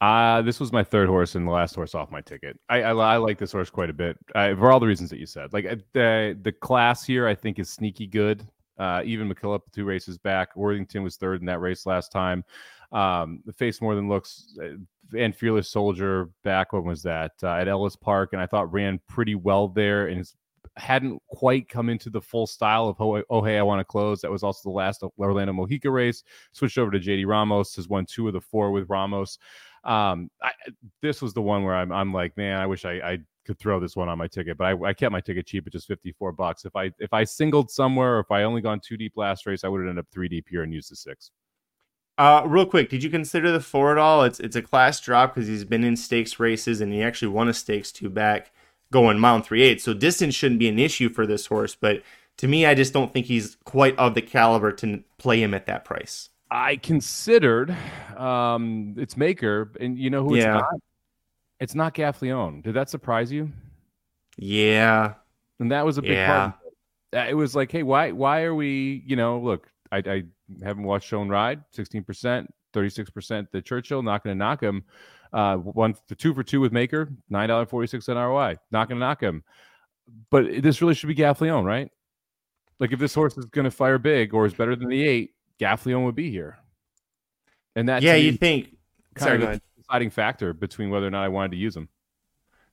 [0.00, 2.58] Uh, this was my third horse and the last horse off my ticket.
[2.68, 5.18] I I, I like this horse quite a bit uh, for all the reasons that
[5.18, 5.52] you said.
[5.52, 8.46] Like uh, the the class here, I think is sneaky good.
[8.78, 10.56] Uh, even McKillop two races back.
[10.56, 12.44] Worthington was third in that race last time.
[12.90, 14.76] Um, face more than looks uh,
[15.16, 16.72] and Fearless Soldier back.
[16.72, 18.30] When was that uh, at Ellis Park?
[18.32, 20.26] And I thought ran pretty well there and
[20.76, 24.20] hadn't quite come into the full style of oh, oh hey I want to close.
[24.20, 26.22] That was also the last Orlando Mojica race.
[26.52, 27.76] Switched over to JD Ramos.
[27.76, 29.38] Has won two of the four with Ramos.
[29.84, 30.50] Um, I,
[31.02, 33.80] this was the one where I'm I'm like man I wish I, I could throw
[33.80, 36.32] this one on my ticket, but I, I kept my ticket cheap at just 54
[36.32, 36.64] bucks.
[36.64, 39.64] If I if I singled somewhere or if I only gone two deep last race,
[39.64, 41.30] I would have ended up three deep here and used the six.
[42.18, 44.24] Uh, real quick, did you consider the four at all?
[44.24, 47.48] It's it's a class drop because he's been in stakes races and he actually won
[47.48, 48.50] a stakes two back
[48.90, 49.80] going mile three eight.
[49.80, 51.76] So distance shouldn't be an issue for this horse.
[51.76, 52.02] But
[52.38, 55.66] to me, I just don't think he's quite of the caliber to play him at
[55.66, 56.30] that price.
[56.50, 57.76] I considered
[58.16, 60.54] um, its maker, and you know who it's yeah.
[60.54, 60.74] not.
[61.60, 62.62] It's not Gaffalione.
[62.62, 63.52] Did that surprise you?
[64.36, 65.14] Yeah,
[65.60, 66.52] and that was a big yeah.
[67.12, 67.28] part.
[67.30, 68.12] It was like, hey, why?
[68.12, 69.02] Why are we?
[69.06, 70.22] You know, look, I, I
[70.62, 71.62] haven't watched Shown Ride.
[71.70, 73.48] Sixteen percent, thirty six percent.
[73.52, 74.84] The Churchill not going to knock him.
[75.32, 78.56] Uh, one the two for two with Maker, nine dollar forty six cent ROI.
[78.70, 79.44] Not gonna knock him.
[80.30, 81.90] But this really should be Gaffalione, right?
[82.80, 86.04] Like if this horse is gonna fire big or is better than the eight, Gaffalione
[86.04, 86.58] would be here.
[87.76, 88.76] And that yeah, you think
[89.14, 91.88] kind Sorry, of deciding factor between whether or not I wanted to use him.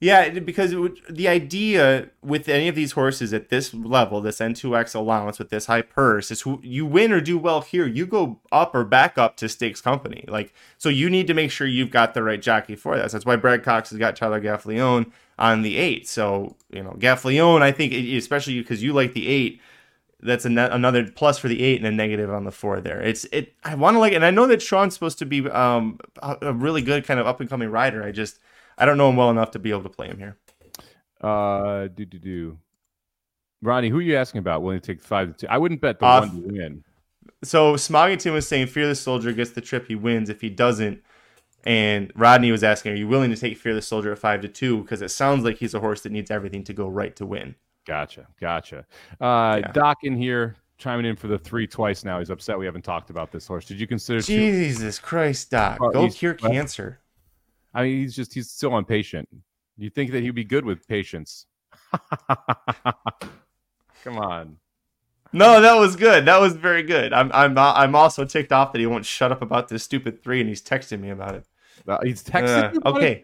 [0.05, 4.93] Yeah, because would, the idea with any of these horses at this level, this N2X
[4.93, 8.39] allowance with this high purse, is who you win or do well here, you go
[8.51, 10.23] up or back up to stakes company.
[10.27, 13.13] Like, so you need to make sure you've got the right jockey for this.
[13.13, 16.07] That's why Brad Cox has got Tyler Gaffalione on the eight.
[16.07, 19.59] So you know, Gaffalione, I think, especially because you like the eight,
[20.19, 23.01] that's another plus for the eight and a negative on the four there.
[23.01, 23.55] It's it.
[23.63, 26.83] I want to like, and I know that Sean's supposed to be um a really
[26.83, 28.03] good kind of up and coming rider.
[28.03, 28.37] I just
[28.77, 30.37] I don't know him well enough to be able to play him here.
[31.21, 32.57] Uh, do do do.
[33.61, 34.61] Ronnie, who are you asking about?
[34.61, 35.47] Willing to take five to two?
[35.49, 36.83] I wouldn't bet the uh, one to win.
[37.43, 40.29] So Smoggington was saying Fearless Soldier gets the trip, he wins.
[40.29, 41.01] If he doesn't,
[41.63, 44.81] and Rodney was asking, are you willing to take Fearless Soldier at five to two?
[44.81, 47.55] Because it sounds like he's a horse that needs everything to go right to win.
[47.87, 48.85] Gotcha, gotcha.
[49.21, 49.71] Uh, yeah.
[49.71, 52.19] Doc in here chiming in for the three twice now.
[52.19, 53.65] He's upset we haven't talked about this horse.
[53.65, 54.21] Did you consider?
[54.21, 56.99] Jesus two- Christ, Doc, go cure cancer.
[57.75, 59.27] I mean, he's just he's still impatient.
[59.77, 61.45] You think that he'd be good with patience?
[64.03, 64.57] Come on.
[65.33, 66.25] No, that was good.
[66.25, 67.11] That was very good.
[67.11, 70.39] I'm I'm I'm also ticked off that he won't shut up about this stupid three,
[70.39, 71.45] and he's texting me about it.
[71.85, 72.79] Uh, he's texting.
[72.85, 73.21] Uh, okay.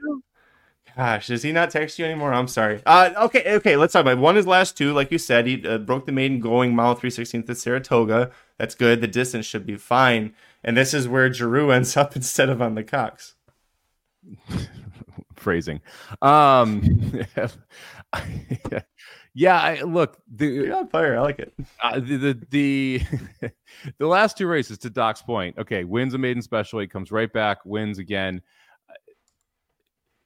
[0.98, 2.34] Gosh, does he not text you anymore?
[2.34, 2.82] I'm sorry.
[2.86, 3.78] Uh, okay, okay.
[3.78, 4.20] Let's talk about it.
[4.20, 4.36] one.
[4.36, 7.50] His last two, like you said, he uh, broke the maiden going mile three sixteenth
[7.50, 8.32] at Saratoga.
[8.58, 9.00] That's good.
[9.00, 10.34] The distance should be fine.
[10.64, 13.36] And this is where Giroux ends up instead of on the Cox.
[15.36, 15.82] Phrasing.
[16.22, 16.82] Um,
[19.34, 19.60] yeah.
[19.60, 21.18] I, look, the, You're on fire.
[21.18, 21.54] I like it.
[21.82, 23.02] Uh, the the the,
[23.98, 25.58] the last two races to Doc's point.
[25.58, 28.42] Okay, wins a maiden special weight, comes right back, wins again.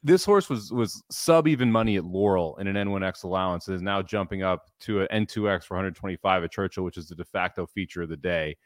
[0.02, 3.66] This horse was was sub even money at Laurel in an N1X allowance.
[3.66, 7.14] and is now jumping up to an N2X for 125 at Churchill, which is the
[7.14, 8.56] de facto feature of the day.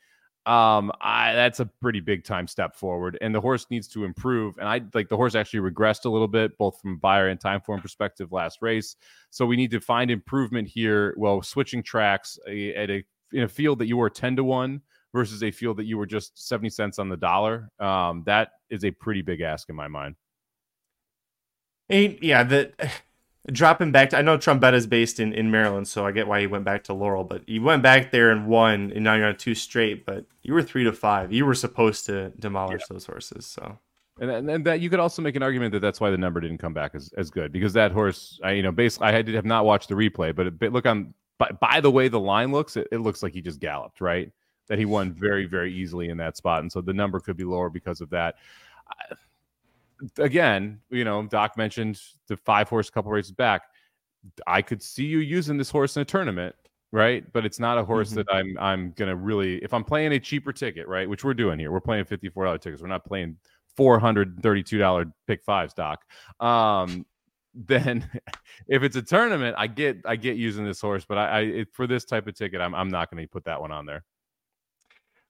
[0.47, 4.57] Um, I that's a pretty big time step forward, and the horse needs to improve.
[4.59, 7.61] And I like the horse actually regressed a little bit, both from Beyer and time
[7.61, 8.97] form perspective last race.
[9.31, 11.15] So we need to find improvement here.
[11.19, 14.81] Well, switching tracks at a in a field that you were 10 to 1
[15.13, 17.71] versus a field that you were just 70 cents on the dollar.
[17.79, 20.17] Um, that is a pretty big ask in my mind.
[21.89, 22.73] He, yeah, the
[23.51, 24.11] dropping back.
[24.11, 26.65] To, I know Trombetta is based in, in Maryland, so I get why he went
[26.65, 27.25] back to Laurel.
[27.25, 30.05] But you went back there and won, and now you're on two straight.
[30.05, 31.33] But you were three to five.
[31.33, 33.47] You were supposed to demolish those horses.
[33.47, 33.79] So
[34.21, 36.41] And, and, and that you could also make an argument that that's why the number
[36.41, 39.27] didn't come back as, as good because that horse, I, you know, basically I had
[39.27, 42.21] to have not watched the replay, but, but look on by, by the way the
[42.21, 44.31] line looks, it, it looks like he just galloped, right?
[44.69, 46.61] That he won very, very easily in that spot.
[46.61, 48.35] And so the number could be lower because of that.
[48.91, 49.15] I-
[50.19, 53.63] again, you know, Doc mentioned the five horse couple races back.
[54.47, 56.55] I could see you using this horse in a tournament,
[56.93, 57.31] right?
[57.33, 58.15] But it's not a horse Mhm.
[58.17, 61.09] that I'm I'm gonna really if I'm playing a cheaper ticket, right?
[61.09, 61.73] Which we're doing here.
[61.73, 62.83] We're playing $54 tickets.
[62.83, 63.37] We're not playing
[63.79, 66.01] $432 pick five stock.
[66.41, 67.07] Um
[67.55, 68.09] then
[68.69, 71.69] if it's a tournament, I get I get using this horse, but I, I it,
[71.73, 74.05] for this type of ticket, I'm I'm not going to put that one on there.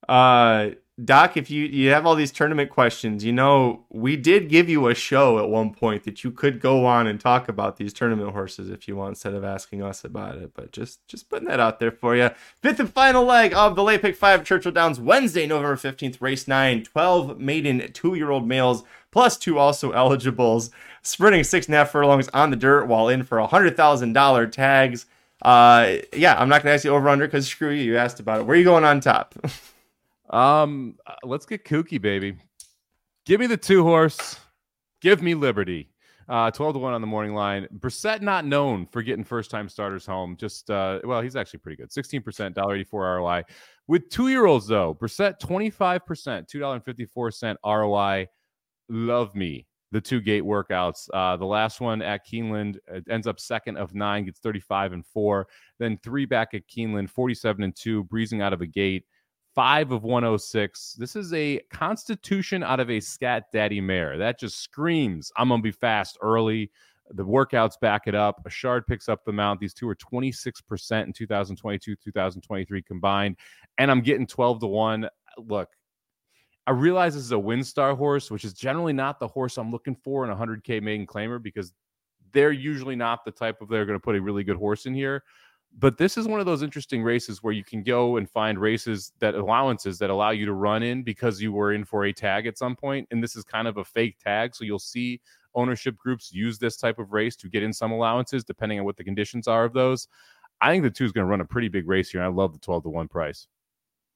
[0.09, 0.71] Uh,
[1.05, 4.89] Doc, if you you have all these tournament questions, you know we did give you
[4.89, 8.33] a show at one point that you could go on and talk about these tournament
[8.33, 10.53] horses if you want, instead of asking us about it.
[10.53, 12.31] But just just putting that out there for you.
[12.61, 16.49] Fifth and final leg of the late pick five Churchill Downs Wednesday, November fifteenth, race
[16.49, 16.83] nine.
[16.83, 20.71] Twelve maiden two year old males plus two also eligibles,
[21.03, 24.13] sprinting six and a half furlongs on the dirt while in for a hundred thousand
[24.13, 25.07] dollar tags.
[25.43, 27.83] Uh, yeah, I'm not gonna ask you over under because screw you.
[27.83, 28.47] You asked about it.
[28.47, 29.35] Where are you going on top?
[30.31, 32.37] Um, uh, let's get kooky, baby.
[33.27, 34.39] Give me the two horse.
[35.01, 35.91] Give me Liberty.
[36.29, 37.67] Uh, 12 to 1 on the morning line.
[37.81, 40.37] Brissett not known for getting first time starters home.
[40.37, 41.91] Just uh, well, he's actually pretty good.
[41.91, 42.23] 16%,
[42.55, 43.43] $1.84 ROI.
[43.89, 46.01] With two year olds, though, Brissett 25%,
[46.49, 48.29] $2.54 ROI.
[48.89, 49.67] Love me.
[49.91, 51.09] The two gate workouts.
[51.13, 52.77] Uh, the last one at Keeneland
[53.11, 55.49] ends up second of nine, gets 35 and four.
[55.81, 59.05] Then three back at Keeneland, 47 and two, breezing out of a gate
[59.55, 60.95] five of 106.
[60.95, 64.17] This is a constitution out of a scat daddy mare.
[64.19, 66.71] That just screams, I'm going to be fast early.
[67.13, 68.45] The workouts back it up.
[68.49, 69.59] Ashard picks up the mount.
[69.59, 73.37] These two are 26% in 2022, 2023 combined.
[73.79, 75.09] And I'm getting 12 to 1.
[75.39, 75.69] Look,
[76.69, 79.97] I realize this is a WinStar horse, which is generally not the horse I'm looking
[79.97, 81.73] for in a 100K maiden claimer because
[82.33, 84.95] they're usually not the type of they're going to put a really good horse in
[84.95, 85.25] here
[85.79, 89.13] but this is one of those interesting races where you can go and find races
[89.21, 92.47] that allowances that allow you to run in because you were in for a tag
[92.47, 95.21] at some point and this is kind of a fake tag so you'll see
[95.55, 98.97] ownership groups use this type of race to get in some allowances depending on what
[98.97, 100.09] the conditions are of those
[100.61, 102.37] i think the two is going to run a pretty big race here and i
[102.37, 103.47] love the 12 to 1 price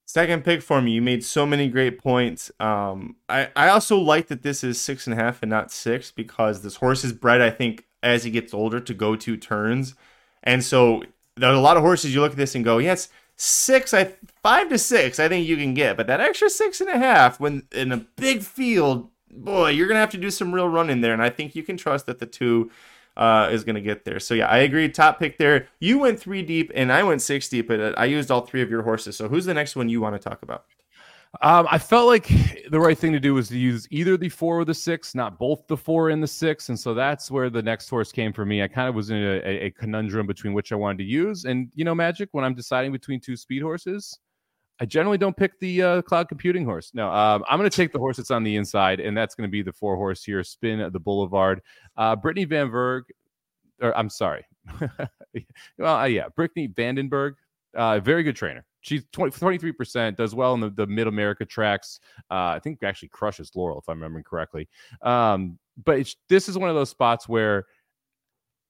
[0.07, 0.93] Second pick for me.
[0.93, 2.51] You made so many great points.
[2.61, 6.11] Um, I, I also like that this is six and a half and not six
[6.11, 9.95] because this horse is bred, I think, as he gets older to go two turns.
[10.43, 11.03] And so
[11.37, 14.13] there's a lot of horses you look at this and go, yes, six, I
[14.43, 15.97] five to six, I think you can get.
[15.97, 20.01] But that extra six and a half when in a big field, boy, you're gonna
[20.01, 21.13] have to do some real running there.
[21.13, 22.71] And I think you can trust that the two
[23.17, 24.19] uh, is going to get there.
[24.19, 24.89] So yeah, I agree.
[24.89, 25.69] Top pick there.
[25.79, 28.71] You went three deep, and I went six deep, but I used all three of
[28.71, 29.17] your horses.
[29.17, 30.65] So who's the next one you want to talk about?
[31.43, 32.29] Um, I felt like
[32.71, 35.39] the right thing to do was to use either the four or the six, not
[35.39, 36.69] both the four and the six.
[36.69, 38.63] And so that's where the next horse came for me.
[38.63, 41.45] I kind of was in a, a, conundrum between which I wanted to use.
[41.45, 44.19] And, you know, Magic, when I'm deciding between two speed horses,
[44.81, 46.91] I generally don't pick the uh, cloud computing horse.
[46.95, 49.49] No, um, I'm going to take the horse that's on the inside, and that's going
[49.49, 51.61] to be the four horse here, Spin the Boulevard.
[51.97, 53.03] Uh, Brittany Van Verg,
[53.81, 54.45] or I'm sorry.
[55.79, 57.35] well, uh, yeah, Brittany Vandenberg,
[57.77, 58.65] uh, very good trainer.
[58.85, 62.01] She's 20, 23%, does well in the, the Mid America tracks.
[62.31, 64.69] Uh, I think actually crushes Laurel, if I'm remembering correctly.
[65.01, 67.65] Um, but this is one of those spots where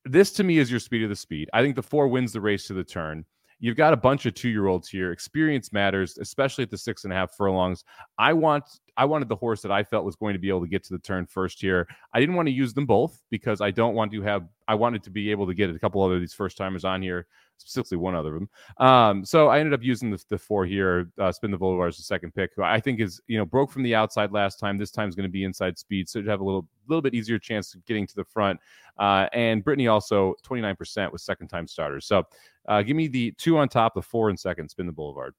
[0.04, 1.50] this to me is your speed of the speed.
[1.52, 3.24] I think the four wins the race to the turn
[3.64, 5.10] you've got a bunch of two year olds here.
[5.10, 7.82] Experience matters, especially at the six and a half furlongs.
[8.18, 8.64] I want
[8.96, 10.92] I wanted the horse that I felt was going to be able to get to
[10.92, 11.88] the turn first here.
[12.12, 15.02] I didn't want to use them both because I don't want to have I wanted
[15.04, 17.26] to be able to get a couple other these first timers on here,
[17.58, 18.86] specifically one other of them.
[18.86, 21.96] Um, so I ended up using the, the four here, uh, Spin the Boulevard as
[21.96, 24.78] the second pick, who I think is you know broke from the outside last time.
[24.78, 27.14] This time is going to be inside speed, so you have a little little bit
[27.14, 28.60] easier chance of getting to the front.
[28.98, 32.06] Uh, and Brittany also 29% with second time starters.
[32.06, 32.22] So
[32.68, 35.34] uh, give me the two on top, the four and second, Spin the Boulevard.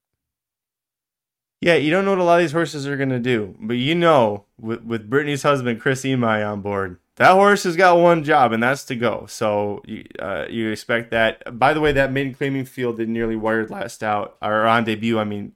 [1.62, 3.78] Yeah, you don't know what a lot of these horses are going to do, but
[3.78, 8.24] you know, with, with Brittany's husband, Chris Imai, on board, that horse has got one
[8.24, 9.26] job, and that's to go.
[9.28, 11.58] So you, uh, you expect that.
[11.58, 15.18] By the way, that maiden claiming field did nearly wired last out, or on debut.
[15.18, 15.54] I mean,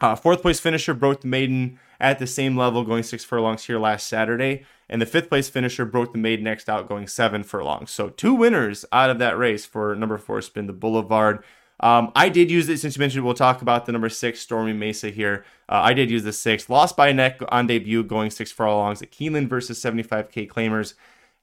[0.00, 3.78] uh, fourth place finisher broke the maiden at the same level, going six furlongs here
[3.78, 4.64] last Saturday.
[4.88, 7.90] And the fifth place finisher broke the maiden next out, going seven furlongs.
[7.90, 11.42] So two winners out of that race for number four spin the Boulevard.
[11.82, 14.72] Um, I did use it since you mentioned we'll talk about the number six Stormy
[14.72, 15.44] Mesa here.
[15.68, 19.02] Uh, I did use the six, lost by a neck on debut, going six furlongs
[19.02, 20.94] at Keeneland versus 75k claimers.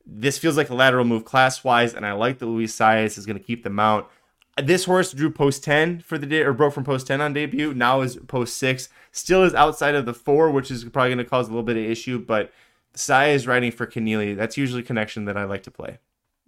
[0.06, 3.26] This feels like a lateral move class wise, and I like that Luis Saez is
[3.26, 4.10] going to keep them out.
[4.58, 7.74] This horse drew post 10 for the day, or broke from post 10 on debut.
[7.74, 8.90] Now is post six.
[9.12, 11.78] Still is outside of the four, which is probably going to cause a little bit
[11.78, 12.18] of issue.
[12.18, 12.52] But
[12.94, 14.36] Saez riding for Kenneally.
[14.36, 16.00] That's usually a connection that I like to play.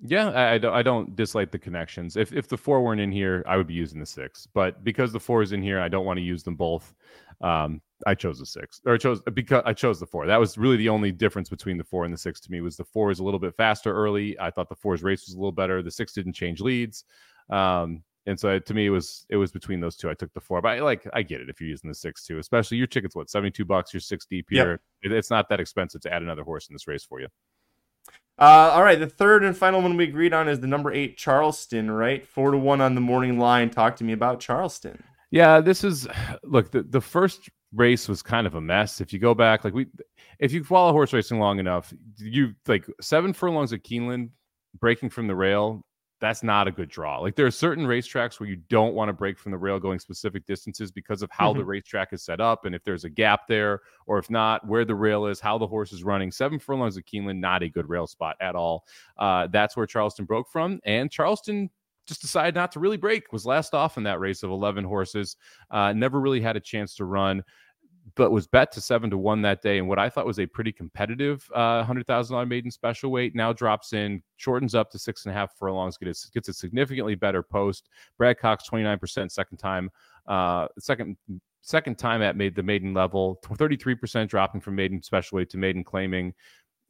[0.04, 0.74] Yeah, I, I, don't.
[0.74, 2.18] I don't dislike the connections.
[2.18, 4.48] If if the four weren't in here, I would be using the six.
[4.52, 6.96] But because the four is in here, I don't want to use them both.
[7.42, 10.26] Um, I chose the six, or I chose because I chose the four.
[10.26, 12.62] That was really the only difference between the four and the six to me.
[12.62, 14.40] Was the four is a little bit faster early.
[14.40, 15.84] I thought the four's race was a little better.
[15.84, 17.04] The six didn't change leads.
[17.52, 20.10] Um, and so to me, it was it was between those two.
[20.10, 22.26] I took the four, but I, like I get it if you're using the six
[22.26, 23.94] too, especially your ticket's what seventy two bucks.
[23.94, 24.82] You're six deep here.
[25.04, 25.12] Yep.
[25.12, 27.28] It, it's not that expensive to add another horse in this race for you.
[28.40, 31.18] Uh, all right, the third and final one we agreed on is the number eight
[31.18, 31.92] Charleston.
[31.92, 33.70] Right, four to one on the morning line.
[33.70, 35.04] Talk to me about Charleston.
[35.30, 36.08] Yeah, this is
[36.44, 39.02] look the the first race was kind of a mess.
[39.02, 39.88] If you go back, like we,
[40.40, 44.30] if you follow horse racing long enough, you like seven furlongs at Keeneland
[44.80, 45.84] breaking from the rail
[46.22, 47.20] that's not a good draw.
[47.20, 49.98] Like there are certain racetracks where you don't want to break from the rail going
[49.98, 51.60] specific distances because of how mm-hmm.
[51.60, 54.86] the racetrack is set up and if there's a gap there or if not, where
[54.86, 56.32] the rail is, how the horse is running.
[56.32, 58.86] Seven furlongs at Keeneland, not a good rail spot at all.
[59.18, 60.80] Uh, that's where Charleston broke from.
[60.86, 61.72] And Charleston
[62.06, 65.38] just decided not to really break, was last off in that race of 11 horses,
[65.72, 67.44] uh, never really had a chance to run
[68.16, 69.78] but was bet to seven to one that day.
[69.78, 73.36] And what I thought was a pretty competitive uh, hundred thousand dollar maiden special weight
[73.36, 77.16] now drops in, shortens up to six and a half furlongs, gets gets a significantly
[77.16, 77.90] better post.
[78.18, 79.90] Brad Cox twenty nine percent second time,
[80.28, 81.18] uh, second
[81.62, 85.50] second time at made the maiden level, thirty three percent dropping from maiden special weight
[85.52, 86.34] to maiden claiming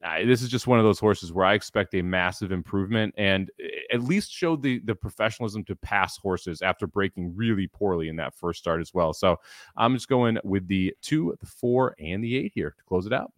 [0.02, 3.52] this is just one of those horses where I expect a massive improvement and
[3.94, 8.36] at least showed the the professionalism to pass horses after breaking really poorly in that
[8.36, 9.14] first start as well.
[9.14, 9.40] So
[9.78, 13.14] I'm just going with the two, the four, and the eight here to close it
[13.14, 13.32] out.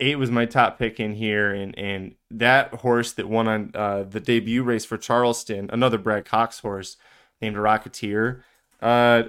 [0.00, 4.02] Eight was my top pick in here, and and that horse that won on uh,
[4.02, 6.96] the debut race for Charleston, another Brad Cox horse
[7.40, 8.42] named Rocketeer.
[8.82, 9.24] Uh,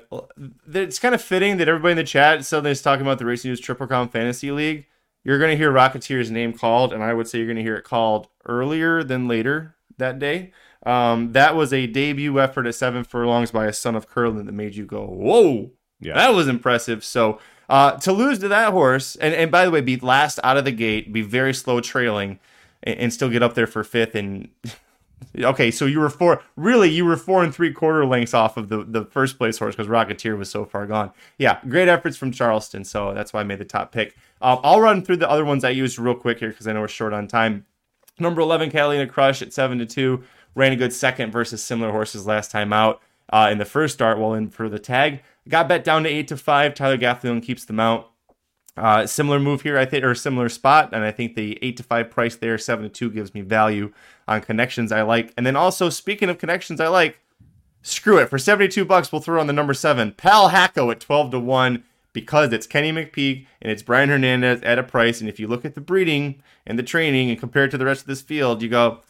[0.73, 3.51] it's kind of fitting that everybody in the chat suddenly is talking about the Racing
[3.51, 4.87] News Triple Crown Fantasy League
[5.25, 7.75] you're going to hear Rocketeer's name called, and I would say you're going to hear
[7.75, 10.53] it called earlier than later that day.
[10.85, 14.51] Um, that was a debut effort at seven furlongs by a son of Curlin that
[14.51, 16.13] made you go, whoa, yeah.
[16.13, 17.03] that was impressive.
[17.03, 20.57] So uh, to lose to that horse, and, and by the way, be last out
[20.57, 22.39] of the gate, be very slow trailing,
[22.83, 24.49] and, and still get up there for fifth and
[25.37, 26.41] Okay, so you were four.
[26.55, 29.75] Really, you were four and three quarter lengths off of the, the first place horse
[29.75, 31.11] because Rocketeer was so far gone.
[31.37, 34.15] Yeah, great efforts from Charleston, so that's why I made the top pick.
[34.41, 36.81] Um, I'll run through the other ones I used real quick here because I know
[36.81, 37.65] we're short on time.
[38.17, 42.25] Number eleven, Catalina Crush at seven to two ran a good second versus similar horses
[42.25, 44.17] last time out uh, in the first start.
[44.17, 46.73] While in for the tag, got bet down to eight to five.
[46.73, 48.11] Tyler Gaffalione keeps them out.
[48.77, 51.83] Uh, similar move here, I think, or similar spot, and I think the eight to
[51.83, 53.93] five price there, seven to two, gives me value
[54.27, 55.33] on connections I like.
[55.37, 57.19] And then also, speaking of connections I like,
[57.81, 60.99] screw it for seventy two bucks, we'll throw on the number seven, Pal Hacko at
[60.99, 65.19] twelve to one because it's Kenny McPeek and it's Brian Hernandez at a price.
[65.19, 67.85] And if you look at the breeding and the training and compare it to the
[67.85, 69.01] rest of this field, you go,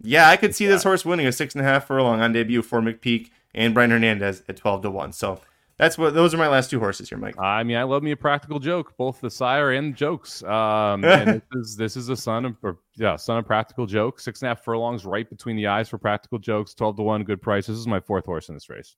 [0.00, 2.62] yeah, I could see this horse winning a six and a half furlong on debut
[2.62, 5.12] for McPeek and Brian Hernandez at twelve to one.
[5.12, 5.40] So
[5.82, 7.34] that's what those are my last two horses here, Mike.
[7.40, 10.40] I mean, I love me a practical joke, both the sire and jokes.
[10.44, 14.20] Um, and this is this is a son of or, yeah, son of practical joke.
[14.20, 16.72] Six and a half furlongs right between the eyes for practical jokes.
[16.72, 17.66] Twelve to one, good price.
[17.66, 18.94] This is my fourth horse in this race.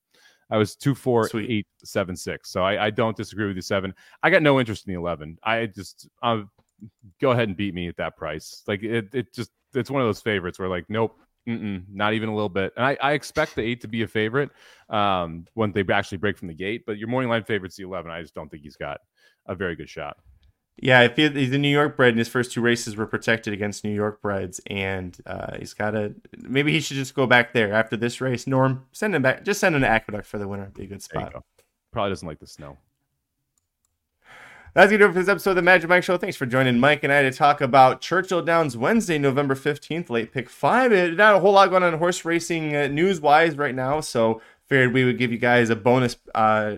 [0.51, 1.51] I was two, four, Sweet.
[1.51, 2.51] eight, seven, six.
[2.51, 3.63] So I, I don't disagree with you.
[3.63, 3.95] Seven.
[4.23, 5.39] I got no interest in the eleven.
[5.43, 6.43] I just uh,
[7.19, 8.63] go ahead and beat me at that price.
[8.67, 11.19] Like it, it just it's one of those favorites where like, nope,
[11.49, 12.73] Mm-mm, not even a little bit.
[12.77, 14.51] And I, I expect the eight to be a favorite
[14.89, 16.85] um, when they actually break from the gate.
[16.87, 18.11] But your morning line favorite's the 11.
[18.11, 19.01] I just don't think he's got
[19.47, 20.17] a very good shot.
[20.77, 23.53] Yeah, if he, he's a New York bred, and his first two races were protected
[23.53, 27.53] against New York breds, and uh, he's got to maybe he should just go back
[27.53, 28.47] there after this race.
[28.47, 29.45] Norm, send him back.
[29.45, 30.73] Just send him to Aqueduct for the winner.
[30.75, 31.33] Be a good spot.
[31.33, 31.45] Go.
[31.93, 32.77] Probably doesn't like the snow.
[34.75, 36.17] That's going to do it for this episode of the Magic Mike Show.
[36.17, 40.33] Thanks for joining Mike and I to talk about Churchill Downs Wednesday, November 15th, late
[40.33, 40.91] pick five.
[40.91, 44.93] Not a whole lot going on horse racing uh, news wise right now, so figured
[44.93, 46.75] we would give you guys a bonus uh,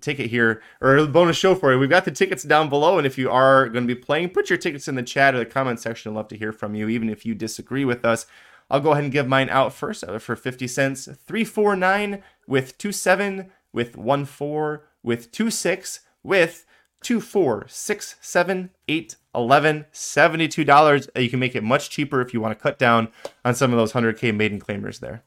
[0.00, 1.78] ticket here or a bonus show for you.
[1.78, 4.48] We've got the tickets down below, and if you are going to be playing, put
[4.48, 6.12] your tickets in the chat or the comment section.
[6.12, 8.24] I'd love to hear from you, even if you disagree with us.
[8.70, 11.04] I'll go ahead and give mine out first for 50 cents.
[11.04, 16.64] 349 with 27 with 1 4 with 2 6 with
[17.02, 21.08] two, four, six, seven, eight, eleven, seventy-two dollars.
[21.16, 23.08] Uh, you can make it much cheaper if you want to cut down
[23.44, 25.24] on some of those hundred K maiden claimers there.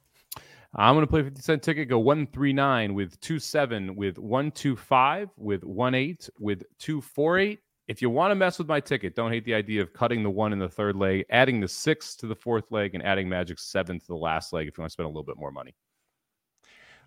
[0.73, 6.17] I'm going to play 50 cent ticket, go 139 with 27, with 125, with 18,
[6.39, 7.59] with 248.
[7.89, 10.29] If you want to mess with my ticket, don't hate the idea of cutting the
[10.29, 13.59] one in the third leg, adding the six to the fourth leg, and adding Magic
[13.59, 15.75] seven to the last leg if you want to spend a little bit more money.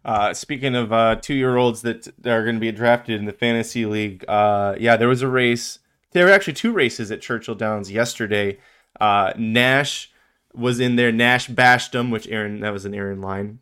[0.04, 4.24] Uh, speaking of uh, two-year-olds that are going to be drafted in the fantasy league,
[4.28, 5.78] uh, yeah, there was a race.
[6.12, 8.58] There were actually two races at Churchill Downs yesterday.
[9.00, 10.12] Uh, Nash
[10.52, 11.10] was in there.
[11.10, 13.60] Nash bashed him, which Aaron that was an Aaron line.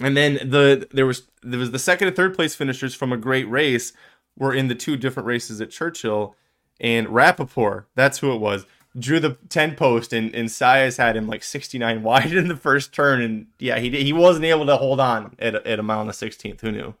[0.00, 3.16] And then the there was there was the second and third place finishers from a
[3.16, 3.92] great race
[4.36, 6.34] were in the two different races at Churchill.
[6.80, 8.66] And Rappaport, that's who it was
[8.98, 12.92] drew the 10 post and, and Saez had him like 69 wide in the first
[12.92, 13.20] turn.
[13.22, 16.14] And yeah, he he wasn't able to hold on at, at a mile and the
[16.14, 16.60] 16th.
[16.60, 16.94] Who knew?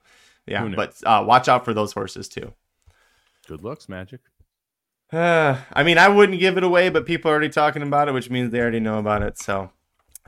[0.46, 0.76] Yeah, Who knew?
[0.76, 2.52] but uh, watch out for those horses too.
[3.46, 4.20] Good looks, Magic.
[5.12, 8.12] Uh, I mean, I wouldn't give it away, but people are already talking about it,
[8.12, 9.38] which means they already know about it.
[9.38, 9.70] So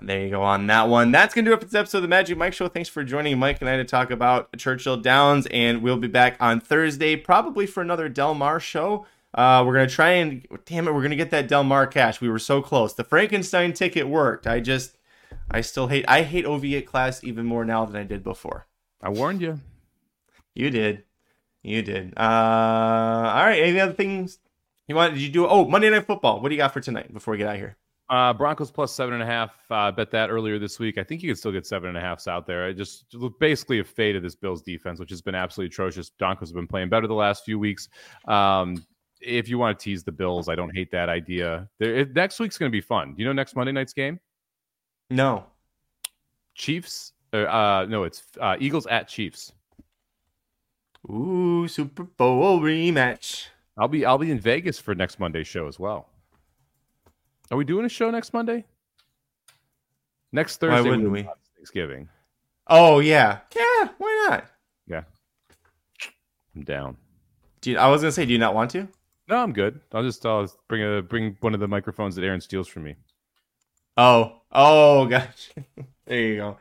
[0.00, 1.10] there you go on that one.
[1.10, 2.68] That's going to do it for this episode of the Magic Mike Show.
[2.68, 5.46] Thanks for joining Mike and I to talk about Churchill Downs.
[5.50, 9.06] And we'll be back on Thursday, probably for another Del Mar show.
[9.36, 12.20] Uh, we're gonna try and damn it, we're gonna get that Del Mar cash.
[12.20, 12.94] We were so close.
[12.94, 14.46] The Frankenstein ticket worked.
[14.46, 14.96] I just,
[15.50, 16.06] I still hate.
[16.08, 18.66] I hate OV8 class even more now than I did before.
[19.02, 19.60] I warned you.
[20.54, 21.04] You did.
[21.62, 22.14] You did.
[22.16, 23.60] Uh, all right.
[23.62, 24.38] Any other things
[24.88, 25.14] you want?
[25.14, 25.46] Did you do?
[25.46, 26.40] Oh, Monday Night Football.
[26.40, 27.76] What do you got for tonight before we get out here?
[28.08, 29.50] Uh, Broncos plus seven and a half.
[29.68, 30.96] Uh, bet that earlier this week.
[30.96, 32.66] I think you can still get seven and a halfs out there.
[32.66, 36.08] I just basically a fade of this Bills defense, which has been absolutely atrocious.
[36.08, 37.88] Broncos have been playing better the last few weeks.
[38.28, 38.86] Um,
[39.20, 41.68] if you want to tease the Bills, I don't hate that idea.
[41.78, 43.14] There, it, next week's going to be fun.
[43.14, 44.20] Do you know next Monday night's game?
[45.10, 45.44] No.
[46.54, 47.12] Chiefs.
[47.32, 49.52] Uh, uh no, it's uh, Eagles at Chiefs.
[51.10, 53.46] Ooh, Super Bowl rematch.
[53.78, 56.08] I'll be I'll be in Vegas for next Monday's show as well.
[57.50, 58.64] Are we doing a show next Monday?
[60.32, 60.82] Next Thursday.
[60.82, 61.28] Why wouldn't we?
[61.56, 62.08] Thanksgiving.
[62.66, 63.88] Oh yeah, yeah.
[63.98, 64.46] Why not?
[64.88, 65.02] Yeah,
[66.54, 66.96] I'm down.
[67.60, 68.88] Do I was gonna say, do you not want to?
[69.28, 69.80] No, I'm good.
[69.92, 72.94] I'll just uh, bring a bring one of the microphones that Aaron steals from me.
[73.96, 75.50] Oh, oh, gosh.
[76.06, 76.58] there you go.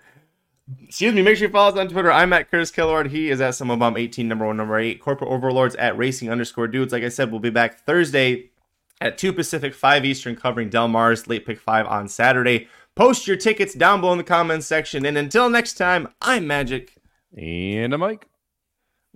[0.84, 1.22] Excuse me.
[1.22, 2.12] Make sure you follow us on Twitter.
[2.12, 3.10] I'm at Curtis Kalleward.
[3.10, 5.00] He is at Bomb 18, number one, number eight.
[5.00, 6.92] Corporate Overlords at Racing underscore Dudes.
[6.92, 8.50] Like I said, we'll be back Thursday
[9.02, 12.68] at 2 Pacific, 5 Eastern, covering Del Mar's late pick 5 on Saturday.
[12.96, 15.06] Post your tickets down below in the comments section.
[15.06, 16.96] And until next time, I'm Magic.
[17.38, 18.28] And I'm Mike.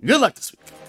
[0.05, 0.88] Good luck this week.